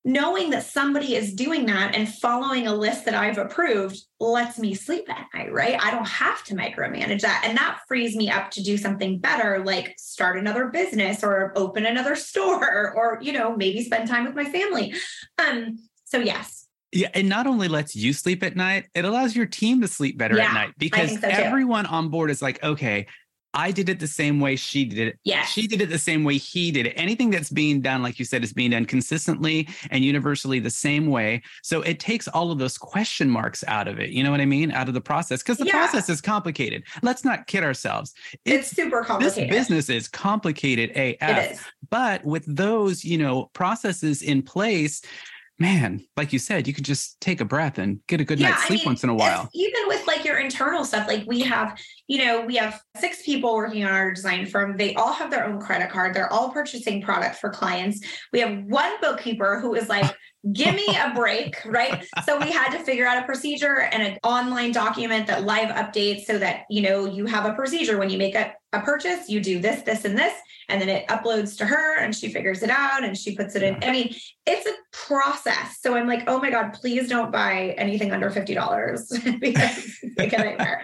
[0.05, 4.73] knowing that somebody is doing that and following a list that I've approved lets me
[4.73, 5.77] sleep at night, right?
[5.79, 7.43] I don't have to micromanage that.
[7.45, 11.85] And that frees me up to do something better, like start another business or open
[11.85, 14.93] another store or, you know, maybe spend time with my family.
[15.37, 16.58] Um, so yes,
[16.91, 20.17] yeah, it not only lets you sleep at night, it allows your team to sleep
[20.17, 23.05] better yeah, at night because so everyone on board is like, okay,
[23.53, 25.19] I did it the same way she did it.
[25.23, 25.43] Yeah.
[25.43, 26.93] She did it the same way he did it.
[26.95, 31.07] Anything that's being done, like you said, is being done consistently and universally the same
[31.07, 31.41] way.
[31.63, 34.09] So it takes all of those question marks out of it.
[34.09, 34.71] You know what I mean?
[34.71, 35.41] Out of the process.
[35.41, 35.71] Because the yeah.
[35.71, 36.83] process is complicated.
[37.01, 38.13] Let's not kid ourselves.
[38.45, 39.49] It's, it's super complicated.
[39.49, 41.51] This business is complicated AF.
[41.51, 41.61] Is.
[41.89, 45.01] But with those, you know, processes in place,
[45.59, 48.51] man, like you said, you could just take a breath and get a good yeah,
[48.51, 49.49] night's sleep I mean, once in a while.
[49.53, 53.53] Even with like your internal stuff, like we have, you know, we have six people
[53.53, 54.77] working on our design firm.
[54.77, 56.13] They all have their own credit card.
[56.13, 57.99] They're all purchasing product for clients.
[58.31, 60.09] We have one bookkeeper who is like,
[60.53, 62.05] give me a break, right?
[62.25, 66.23] So we had to figure out a procedure and an online document that live updates
[66.23, 69.41] so that, you know, you have a procedure when you make a, a purchase, you
[69.41, 70.33] do this, this, and this,
[70.67, 73.63] and then it uploads to her and she figures it out and she puts it
[73.63, 73.83] in.
[73.83, 75.79] I mean, it's a process.
[75.81, 80.37] So I'm like, oh my God, please don't buy anything under $50 because it's a
[80.37, 80.83] nightmare.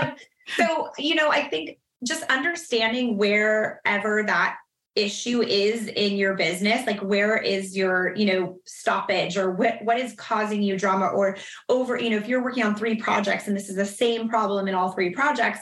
[0.00, 0.12] um,
[0.56, 4.56] so, you know, I think just understanding wherever that
[4.94, 9.98] issue is in your business like where is your you know stoppage or what what
[9.98, 11.36] is causing you drama or
[11.68, 14.66] over you know if you're working on three projects and this is the same problem
[14.68, 15.60] in all three projects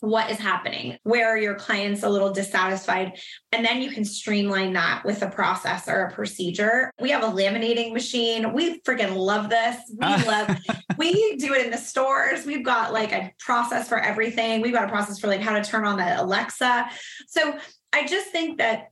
[0.00, 0.98] what is happening?
[1.04, 3.18] Where are your clients a little dissatisfied?
[3.52, 6.92] And then you can streamline that with a process or a procedure.
[7.00, 8.52] We have a laminating machine.
[8.52, 9.76] We freaking love this.
[9.90, 10.24] We ah.
[10.26, 12.44] love we do it in the stores.
[12.44, 14.60] We've got like a process for everything.
[14.60, 16.86] We've got a process for like how to turn on the alexa.
[17.26, 17.56] So
[17.92, 18.90] I just think that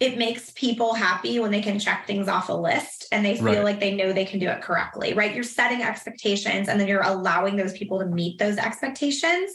[0.00, 3.44] it makes people happy when they can check things off a list and they feel
[3.44, 3.62] right.
[3.62, 5.32] like they know they can do it correctly, right?
[5.32, 9.52] You're setting expectations and then you're allowing those people to meet those expectations.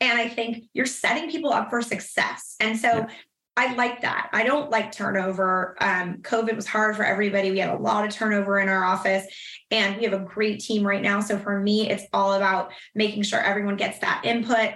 [0.00, 2.56] And I think you're setting people up for success.
[2.60, 3.06] And so yeah.
[3.56, 4.30] I like that.
[4.32, 5.76] I don't like turnover.
[5.80, 7.50] Um, COVID was hard for everybody.
[7.50, 9.26] We had a lot of turnover in our office,
[9.72, 11.18] and we have a great team right now.
[11.18, 14.74] So for me, it's all about making sure everyone gets that input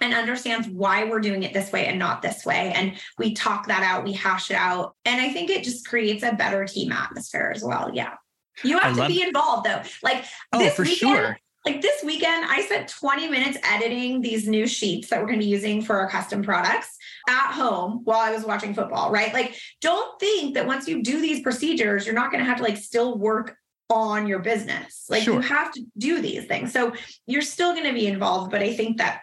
[0.00, 2.72] and understands why we're doing it this way and not this way.
[2.74, 4.94] And we talk that out, we hash it out.
[5.04, 7.90] And I think it just creates a better team atmosphere as well.
[7.92, 8.14] Yeah.
[8.62, 9.82] You have to be involved though.
[10.02, 11.38] Like oh, for weekend, sure.
[11.66, 15.44] Like this weekend, I spent 20 minutes editing these new sheets that we're going to
[15.44, 16.96] be using for our custom products
[17.28, 19.32] at home while I was watching football, right?
[19.34, 22.62] Like, don't think that once you do these procedures, you're not going to have to
[22.62, 23.56] like still work
[23.90, 25.04] on your business.
[25.10, 25.34] Like, sure.
[25.34, 26.72] you have to do these things.
[26.72, 26.94] So
[27.26, 28.50] you're still going to be involved.
[28.50, 29.20] But I think that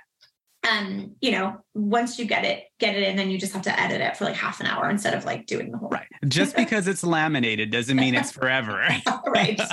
[0.67, 3.79] and you know once you get it get it in then you just have to
[3.79, 6.07] edit it for like half an hour instead of like doing the whole right.
[6.27, 8.87] Just because it's laminated doesn't mean it's forever.
[9.27, 9.59] Right.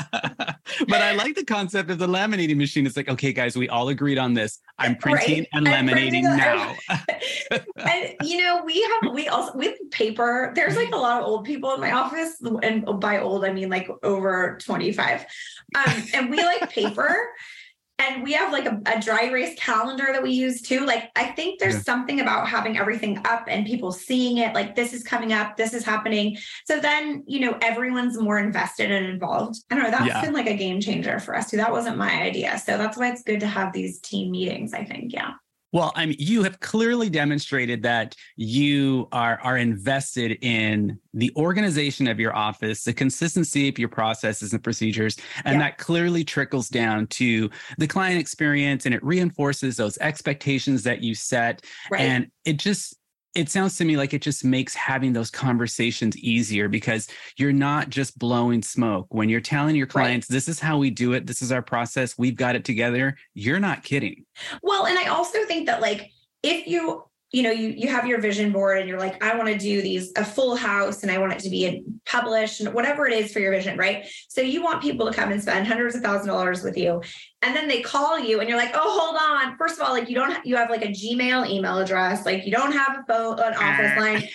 [0.88, 2.86] But i like the concept of the laminating machine.
[2.86, 4.58] It's like okay guys we all agreed on this.
[4.78, 5.48] I'm printing right?
[5.52, 6.74] and laminating now.
[7.78, 10.52] And you know we have we also with paper.
[10.54, 13.68] There's like a lot of old people in my office and by old i mean
[13.68, 15.26] like over 25
[15.74, 17.28] um, and we like paper
[17.98, 20.84] and we have like a, a, dry erase calendar that we use too.
[20.84, 21.80] Like i think there's yeah.
[21.82, 25.74] something about having everything up and people seeing it like this is coming up this
[25.74, 26.36] is happening.
[26.66, 29.56] So then you know everyone's more invested and involved.
[29.70, 30.20] I don't know that's yeah.
[30.20, 31.56] been like a game changer for us too.
[31.56, 32.58] That wasn't my idea.
[32.58, 35.32] So that's why it's good to have these team meetings i think yeah
[35.74, 42.06] well, I mean, you have clearly demonstrated that you are are invested in the organization
[42.06, 45.62] of your office, the consistency of your processes and procedures, and yeah.
[45.62, 51.12] that clearly trickles down to the client experience, and it reinforces those expectations that you
[51.12, 52.02] set, right.
[52.02, 52.96] and it just
[53.34, 57.90] it sounds to me like it just makes having those conversations easier because you're not
[57.90, 59.06] just blowing smoke.
[59.10, 60.34] When you're telling your clients, right.
[60.34, 63.60] this is how we do it, this is our process, we've got it together, you're
[63.60, 64.24] not kidding.
[64.62, 66.10] Well, and I also think that, like,
[66.42, 69.48] if you you know you you have your vision board and you're like i want
[69.48, 73.08] to do these a full house and i want it to be published and whatever
[73.08, 75.96] it is for your vision right so you want people to come and spend hundreds
[75.96, 77.02] of thousand dollars with you
[77.44, 79.56] and then they call you and you're like oh hold on.
[79.56, 82.24] First of all like you don't have, you have like a gmail email address.
[82.24, 84.28] Like you don't have a phone an office line.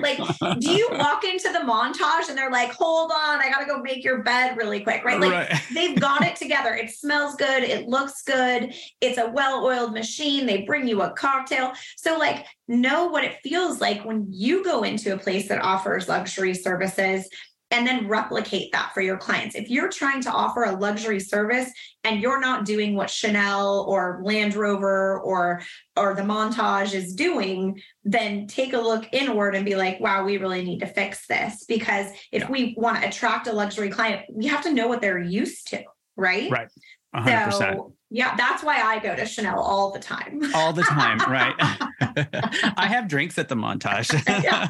[0.00, 0.18] Like
[0.60, 3.40] do you walk into the montage and they're like hold on.
[3.40, 5.20] I gotta go make your bed really quick right?
[5.20, 5.62] Like right.
[5.74, 6.74] they've got it together.
[6.74, 7.64] It smells good.
[7.64, 8.74] It looks good.
[9.00, 10.46] It's a well-oiled machine.
[10.46, 11.72] They bring you a cocktail.
[11.96, 16.08] So like know what it feels like when you go into a place that offers
[16.08, 17.28] luxury services
[17.70, 19.54] and then replicate that for your clients.
[19.54, 21.70] If you're trying to offer a luxury service
[22.04, 25.62] and you're not doing what Chanel or Land Rover or
[25.96, 30.36] or the montage is doing, then take a look inward and be like, wow, we
[30.36, 31.64] really need to fix this.
[31.64, 32.50] Because if yeah.
[32.50, 35.82] we want to attract a luxury client, we have to know what they're used to,
[36.16, 36.50] right?
[36.50, 36.68] Right.
[37.14, 37.52] 100%.
[37.52, 40.40] So yeah, that's why I go to Chanel all the time.
[40.54, 41.52] All the time, right?
[42.78, 44.12] I have drinks at the montage.
[44.44, 44.68] yeah,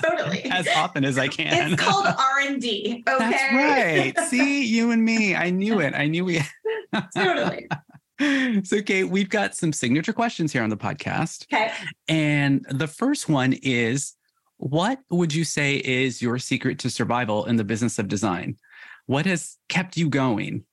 [0.00, 0.44] totally.
[0.44, 1.72] as often as I can.
[1.72, 3.02] It's called R and D.
[3.08, 3.18] Okay.
[3.18, 4.18] That's right.
[4.28, 5.34] See, you and me.
[5.34, 5.94] I knew it.
[5.94, 6.40] I knew we.
[7.12, 7.66] totally.
[8.62, 11.52] So, Kate, we've got some signature questions here on the podcast.
[11.52, 11.72] Okay.
[12.06, 14.14] And the first one is
[14.58, 18.58] What would you say is your secret to survival in the business of design?
[19.06, 20.64] What has kept you going?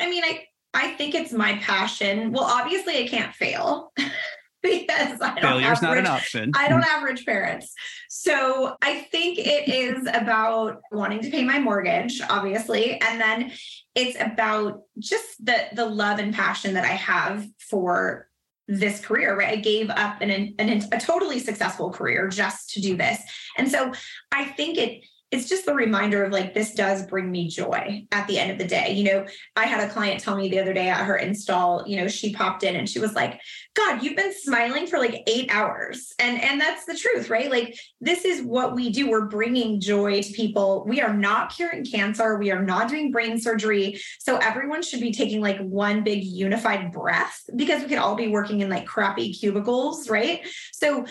[0.00, 0.44] I, mean, I,
[0.74, 2.32] I think it's my passion.
[2.32, 3.92] Well, obviously, I can't fail.
[4.62, 6.52] because I don't failure's not rich, an option.
[6.54, 7.72] I don't have rich parents.
[8.08, 13.00] So I think it is about wanting to pay my mortgage, obviously.
[13.00, 13.52] And then
[13.94, 18.28] it's about just the the love and passion that I have for
[18.68, 19.58] this career, right?
[19.58, 23.20] I gave up an, an, a totally successful career just to do this.
[23.58, 23.92] And so
[24.30, 28.26] I think it it's just the reminder of like this does bring me joy at
[28.26, 28.92] the end of the day.
[28.92, 29.26] You know
[29.56, 32.32] i had a client tell me the other day at her install you know she
[32.32, 33.40] popped in and she was like
[33.74, 36.12] god you've been smiling for like eight hours.
[36.18, 37.50] And and that's the truth right?
[37.50, 39.10] Like this is what we do.
[39.10, 40.84] We're bringing joy to people.
[40.86, 42.38] We are not curing cancer.
[42.38, 44.00] We are not doing brain surgery.
[44.18, 48.28] So everyone should be taking like one big unified breath because we could all be
[48.28, 50.46] working in like crappy cubicles right?
[50.72, 51.06] So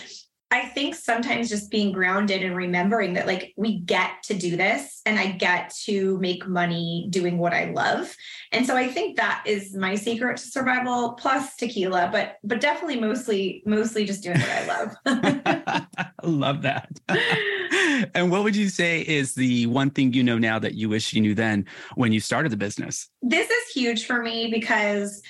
[0.51, 5.01] I think sometimes just being grounded and remembering that like we get to do this
[5.05, 8.15] and I get to make money doing what I love.
[8.51, 12.99] And so I think that is my secret to survival plus tequila, but but definitely
[12.99, 14.95] mostly mostly just doing what I love.
[15.05, 16.89] I love that.
[18.15, 21.13] and what would you say is the one thing you know now that you wish
[21.13, 23.07] you knew then when you started the business?
[23.21, 25.21] This is huge for me because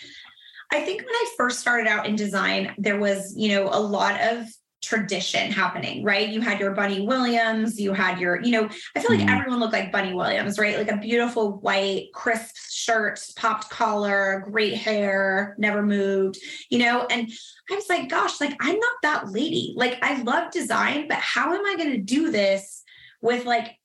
[0.71, 4.21] I think when I first started out in design, there was, you know, a lot
[4.21, 4.45] of
[4.81, 6.29] tradition happening, right?
[6.29, 9.29] You had your Bunny Williams, you had your, you know, I feel like mm-hmm.
[9.29, 10.77] everyone looked like Bunny Williams, right?
[10.77, 16.37] Like a beautiful white, crisp shirt, popped collar, great hair, never moved,
[16.69, 17.05] you know?
[17.09, 17.29] And
[17.69, 19.73] I was like, gosh, like I'm not that lady.
[19.75, 22.83] Like I love design, but how am I going to do this
[23.21, 23.75] with like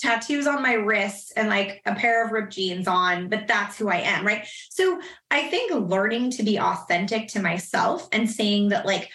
[0.00, 3.88] tattoos on my wrists and like a pair of ripped jeans on, but that's who
[3.88, 4.46] I am, right?
[4.70, 9.10] So I think learning to be authentic to myself and saying that, like,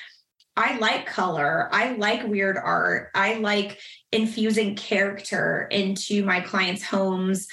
[0.57, 1.69] I like color.
[1.71, 3.09] I like weird art.
[3.15, 3.79] I like
[4.11, 7.47] infusing character into my clients' homes.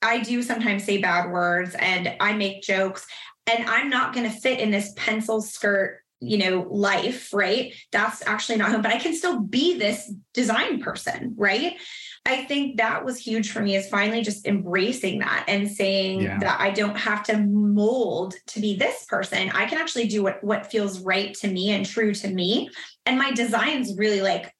[0.00, 3.06] I do sometimes say bad words and I make jokes
[3.46, 8.26] and I'm not going to fit in this pencil skirt you know life right that's
[8.26, 11.74] actually not him but i can still be this design person right
[12.26, 16.38] i think that was huge for me is finally just embracing that and saying yeah.
[16.38, 20.42] that i don't have to mold to be this person i can actually do what
[20.42, 22.70] what feels right to me and true to me
[23.06, 24.54] and my designs really like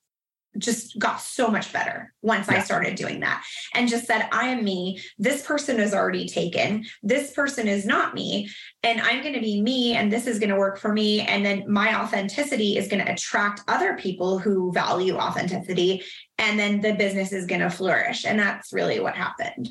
[0.59, 2.59] just got so much better once yeah.
[2.59, 3.44] I started doing that
[3.74, 5.00] and just said, I am me.
[5.18, 6.84] This person is already taken.
[7.02, 8.50] This person is not me.
[8.82, 9.94] And I'm going to be me.
[9.94, 11.22] And this is going to work for me.
[11.22, 16.02] And then my authenticity is going to attract other people who value authenticity.
[16.38, 18.24] And then the business is going to flourish.
[18.24, 19.68] And that's really what happened.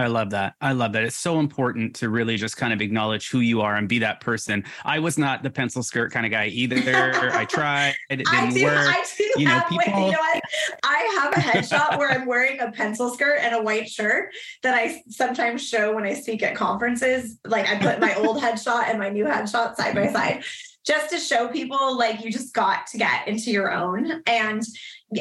[0.00, 0.54] I love that.
[0.60, 1.04] I love that.
[1.04, 4.20] It's so important to really just kind of acknowledge who you are and be that
[4.20, 4.64] person.
[4.84, 7.12] I was not the pencil skirt kind of guy either.
[7.32, 7.94] I tried.
[8.08, 8.74] It didn't I do, work.
[8.76, 10.06] I do you know, people...
[10.06, 10.42] you know what?
[10.82, 14.30] I have a headshot where I'm wearing a pencil skirt and a white shirt
[14.62, 17.38] that I sometimes show when I speak at conferences.
[17.44, 20.44] Like I put my old headshot and my new headshot side by side
[20.86, 24.62] just to show people like you just got to get into your own and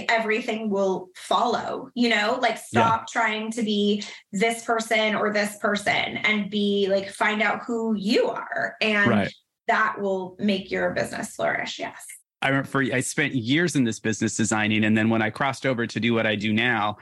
[0.07, 3.21] everything will follow you know like stop yeah.
[3.21, 8.29] trying to be this person or this person and be like find out who you
[8.29, 9.33] are and right.
[9.67, 12.05] that will make your business flourish yes
[12.41, 14.85] I remember for, I spent years in this business designing.
[14.85, 16.97] And then when I crossed over to do what I do now,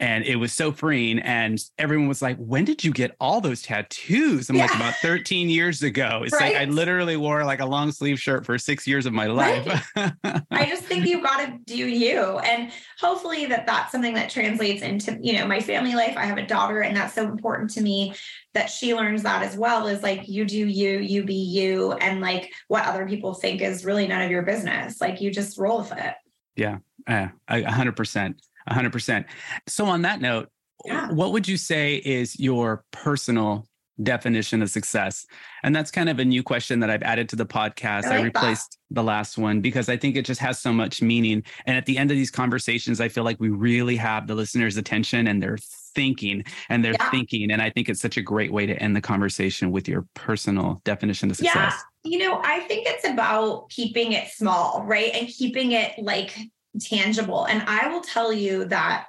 [0.00, 1.18] and it was so freeing.
[1.18, 4.66] And everyone was like, "When did you get all those tattoos?" I'm yeah.
[4.66, 6.54] like, "About 13 years ago." It's right?
[6.54, 9.66] like I literally wore like a long sleeve shirt for six years of my life.
[9.96, 10.12] Right.
[10.50, 12.70] I just think you've got to do you, and
[13.00, 16.16] hopefully that that's something that translates into you know my family life.
[16.16, 18.14] I have a daughter, and that's so important to me
[18.54, 19.86] that she learns that as well.
[19.88, 23.84] Is like you do you, you be you, and like what other people think is
[23.84, 25.00] really none of your business.
[25.00, 26.14] Like you just roll with it.
[26.56, 27.30] Yeah, a
[27.70, 28.42] hundred percent.
[28.70, 29.24] 100%.
[29.66, 30.48] So, on that note,
[30.84, 31.10] yeah.
[31.10, 33.66] what would you say is your personal
[34.02, 35.26] definition of success?
[35.62, 38.04] And that's kind of a new question that I've added to the podcast.
[38.04, 38.94] I, like I replaced that.
[38.94, 41.42] the last one because I think it just has so much meaning.
[41.66, 44.76] And at the end of these conversations, I feel like we really have the listener's
[44.76, 45.58] attention and they're
[45.94, 47.10] thinking and they're yeah.
[47.10, 47.50] thinking.
[47.50, 50.80] And I think it's such a great way to end the conversation with your personal
[50.84, 51.74] definition of success.
[52.04, 52.10] Yeah.
[52.10, 55.12] You know, I think it's about keeping it small, right?
[55.12, 56.38] And keeping it like
[56.80, 57.44] tangible.
[57.44, 59.06] And I will tell you that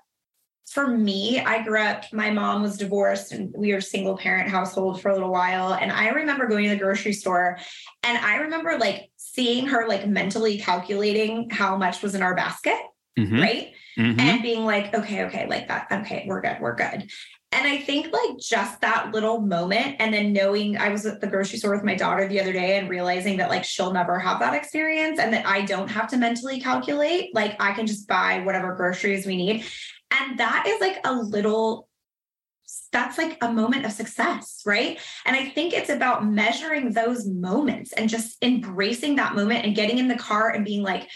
[0.71, 5.01] for me, I grew up, my mom was divorced and we were single parent household
[5.01, 5.73] for a little while.
[5.73, 7.57] And I remember going to the grocery store
[8.03, 12.77] and I remember like seeing her like mentally calculating how much was in our basket.
[13.17, 13.41] Mm-hmm.
[13.41, 13.73] Right.
[13.97, 14.19] Mm-hmm.
[14.19, 15.87] And being like, okay, okay, like that.
[15.91, 16.57] Okay, we're good.
[16.61, 17.09] We're good.
[17.51, 21.27] And I think like just that little moment, and then knowing I was at the
[21.27, 24.39] grocery store with my daughter the other day and realizing that like she'll never have
[24.39, 28.41] that experience and that I don't have to mentally calculate, like I can just buy
[28.41, 29.65] whatever groceries we need.
[30.11, 31.89] And that is like a little
[32.91, 34.99] that's like a moment of success, right?
[35.25, 39.97] And I think it's about measuring those moments and just embracing that moment and getting
[39.97, 41.07] in the car and being like,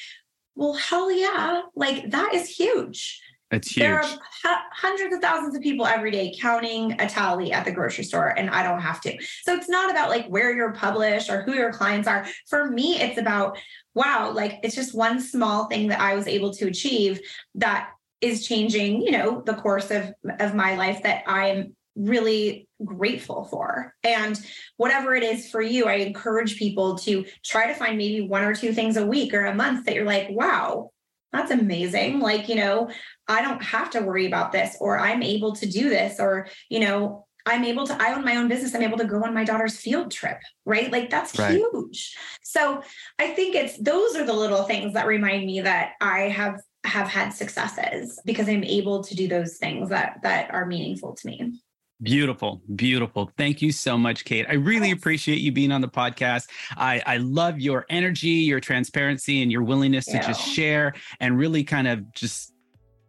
[0.55, 3.21] well, hell yeah, like that is huge.
[3.51, 3.83] It's huge.
[3.83, 8.03] There are hundreds of thousands of people every day counting a tally at the grocery
[8.03, 9.15] store, and I don't have to.
[9.43, 12.25] So it's not about like where you're published or who your clients are.
[12.47, 13.57] For me, it's about,
[13.93, 17.21] wow, like it's just one small thing that I was able to achieve
[17.55, 17.89] that
[18.21, 23.93] is changing, you know, the course of, of my life that I'm really grateful for.
[24.03, 24.39] And
[24.77, 28.55] whatever it is for you, I encourage people to try to find maybe one or
[28.55, 30.89] two things a week or a month that you're like, wow,
[31.31, 32.19] that's amazing.
[32.19, 32.89] Like, you know,
[33.27, 36.79] I don't have to worry about this, or I'm able to do this, or, you
[36.79, 38.73] know, I'm able to, I own my own business.
[38.73, 40.91] I'm able to go on my daughter's field trip, right?
[40.91, 41.51] Like that's right.
[41.51, 42.15] huge.
[42.41, 42.81] So
[43.19, 47.07] I think it's those are the little things that remind me that I have have
[47.07, 51.53] had successes because I'm able to do those things that that are meaningful to me.
[52.01, 53.31] Beautiful, beautiful.
[53.37, 54.45] Thank you so much, Kate.
[54.49, 56.47] I really appreciate you being on the podcast.
[56.75, 61.63] I, I love your energy, your transparency, and your willingness to just share and really
[61.63, 62.52] kind of just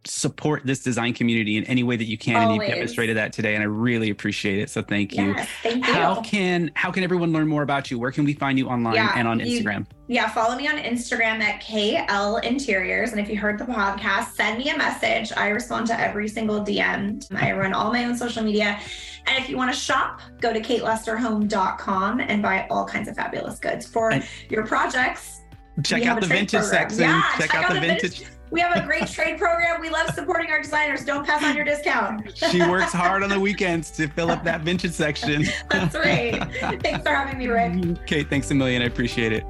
[0.07, 2.61] support this design community in any way that you can Always.
[2.61, 5.33] and you've demonstrated that today and i really appreciate it so thank you.
[5.33, 5.93] Yes, thank you.
[5.93, 7.99] How can how can everyone learn more about you?
[7.99, 9.81] Where can we find you online yeah, and on instagram?
[9.81, 14.33] You, yeah follow me on instagram at kl interiors and if you heard the podcast
[14.33, 15.33] send me a message.
[15.37, 18.79] I respond to every single dm i run all my own social media
[19.27, 23.59] and if you want to shop go to katelesterhome.com and buy all kinds of fabulous
[23.59, 25.41] goods for and your projects.
[25.83, 26.91] Check out the vintage program.
[26.91, 27.01] section.
[27.01, 29.81] Yeah, check, check, out, out the vintage, vintage we have a great trade program.
[29.81, 31.05] We love supporting our designers.
[31.05, 32.37] Don't pass on your discount.
[32.37, 35.45] she works hard on the weekends to fill up that vintage section.
[35.71, 36.43] That's right.
[36.83, 37.99] Thanks for having me, Rick.
[38.03, 38.83] Okay, thanks a million.
[38.83, 39.45] I appreciate it.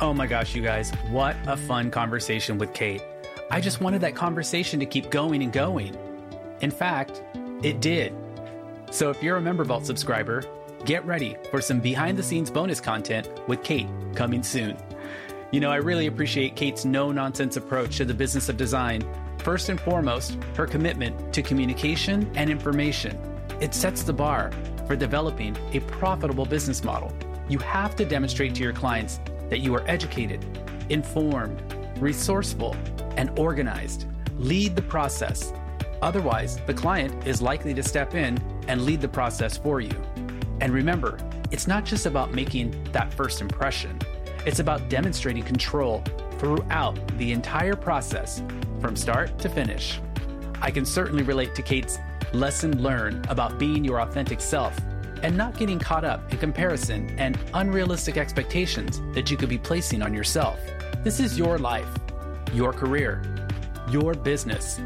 [0.00, 3.02] Oh my gosh, you guys, what a fun conversation with Kate.
[3.50, 5.96] I just wanted that conversation to keep going and going.
[6.60, 7.22] In fact,
[7.62, 8.12] It did.
[8.90, 10.42] So if you're a Member Vault subscriber,
[10.84, 14.76] get ready for some behind the scenes bonus content with Kate coming soon.
[15.52, 19.06] You know, I really appreciate Kate's no nonsense approach to the business of design.
[19.38, 23.18] First and foremost, her commitment to communication and information.
[23.60, 24.50] It sets the bar
[24.86, 27.12] for developing a profitable business model.
[27.48, 30.44] You have to demonstrate to your clients that you are educated,
[30.88, 31.62] informed,
[31.98, 32.74] resourceful,
[33.16, 34.06] and organized.
[34.38, 35.52] Lead the process.
[36.02, 39.94] Otherwise, the client is likely to step in and lead the process for you.
[40.60, 41.18] And remember,
[41.50, 43.98] it's not just about making that first impression,
[44.46, 46.02] it's about demonstrating control
[46.38, 48.42] throughout the entire process
[48.80, 50.00] from start to finish.
[50.60, 51.98] I can certainly relate to Kate's
[52.32, 54.78] lesson learned about being your authentic self
[55.22, 60.02] and not getting caught up in comparison and unrealistic expectations that you could be placing
[60.02, 60.60] on yourself.
[61.02, 61.88] This is your life,
[62.52, 63.22] your career,
[63.90, 64.80] your business.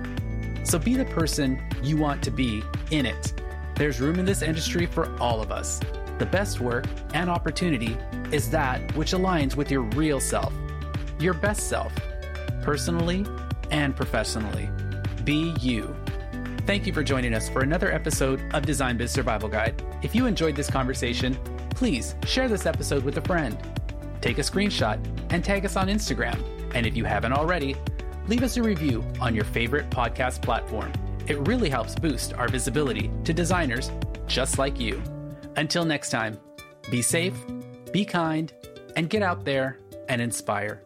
[0.63, 3.33] So be the person you want to be in it.
[3.75, 5.81] There's room in this industry for all of us.
[6.19, 7.97] The best work and opportunity
[8.33, 10.53] is that which aligns with your real self,
[11.21, 11.93] your best self,
[12.63, 13.25] personally
[13.71, 14.69] and professionally.
[15.25, 15.95] Be you.
[16.67, 19.81] Thank you for joining us for another episode of Design Biz Survival Guide.
[20.03, 21.39] If you enjoyed this conversation,
[21.71, 23.57] please share this episode with a friend.
[24.21, 24.99] Take a screenshot
[25.31, 26.43] and tag us on Instagram.
[26.75, 27.77] And if you haven't already,
[28.27, 30.93] leave us a review on your favorite podcast platform.
[31.29, 33.91] It really helps boost our visibility to designers
[34.27, 35.01] just like you.
[35.59, 36.39] Until next time,
[36.89, 37.35] be safe,
[37.93, 38.53] be kind,
[38.95, 39.77] and get out there
[40.09, 40.85] and inspire.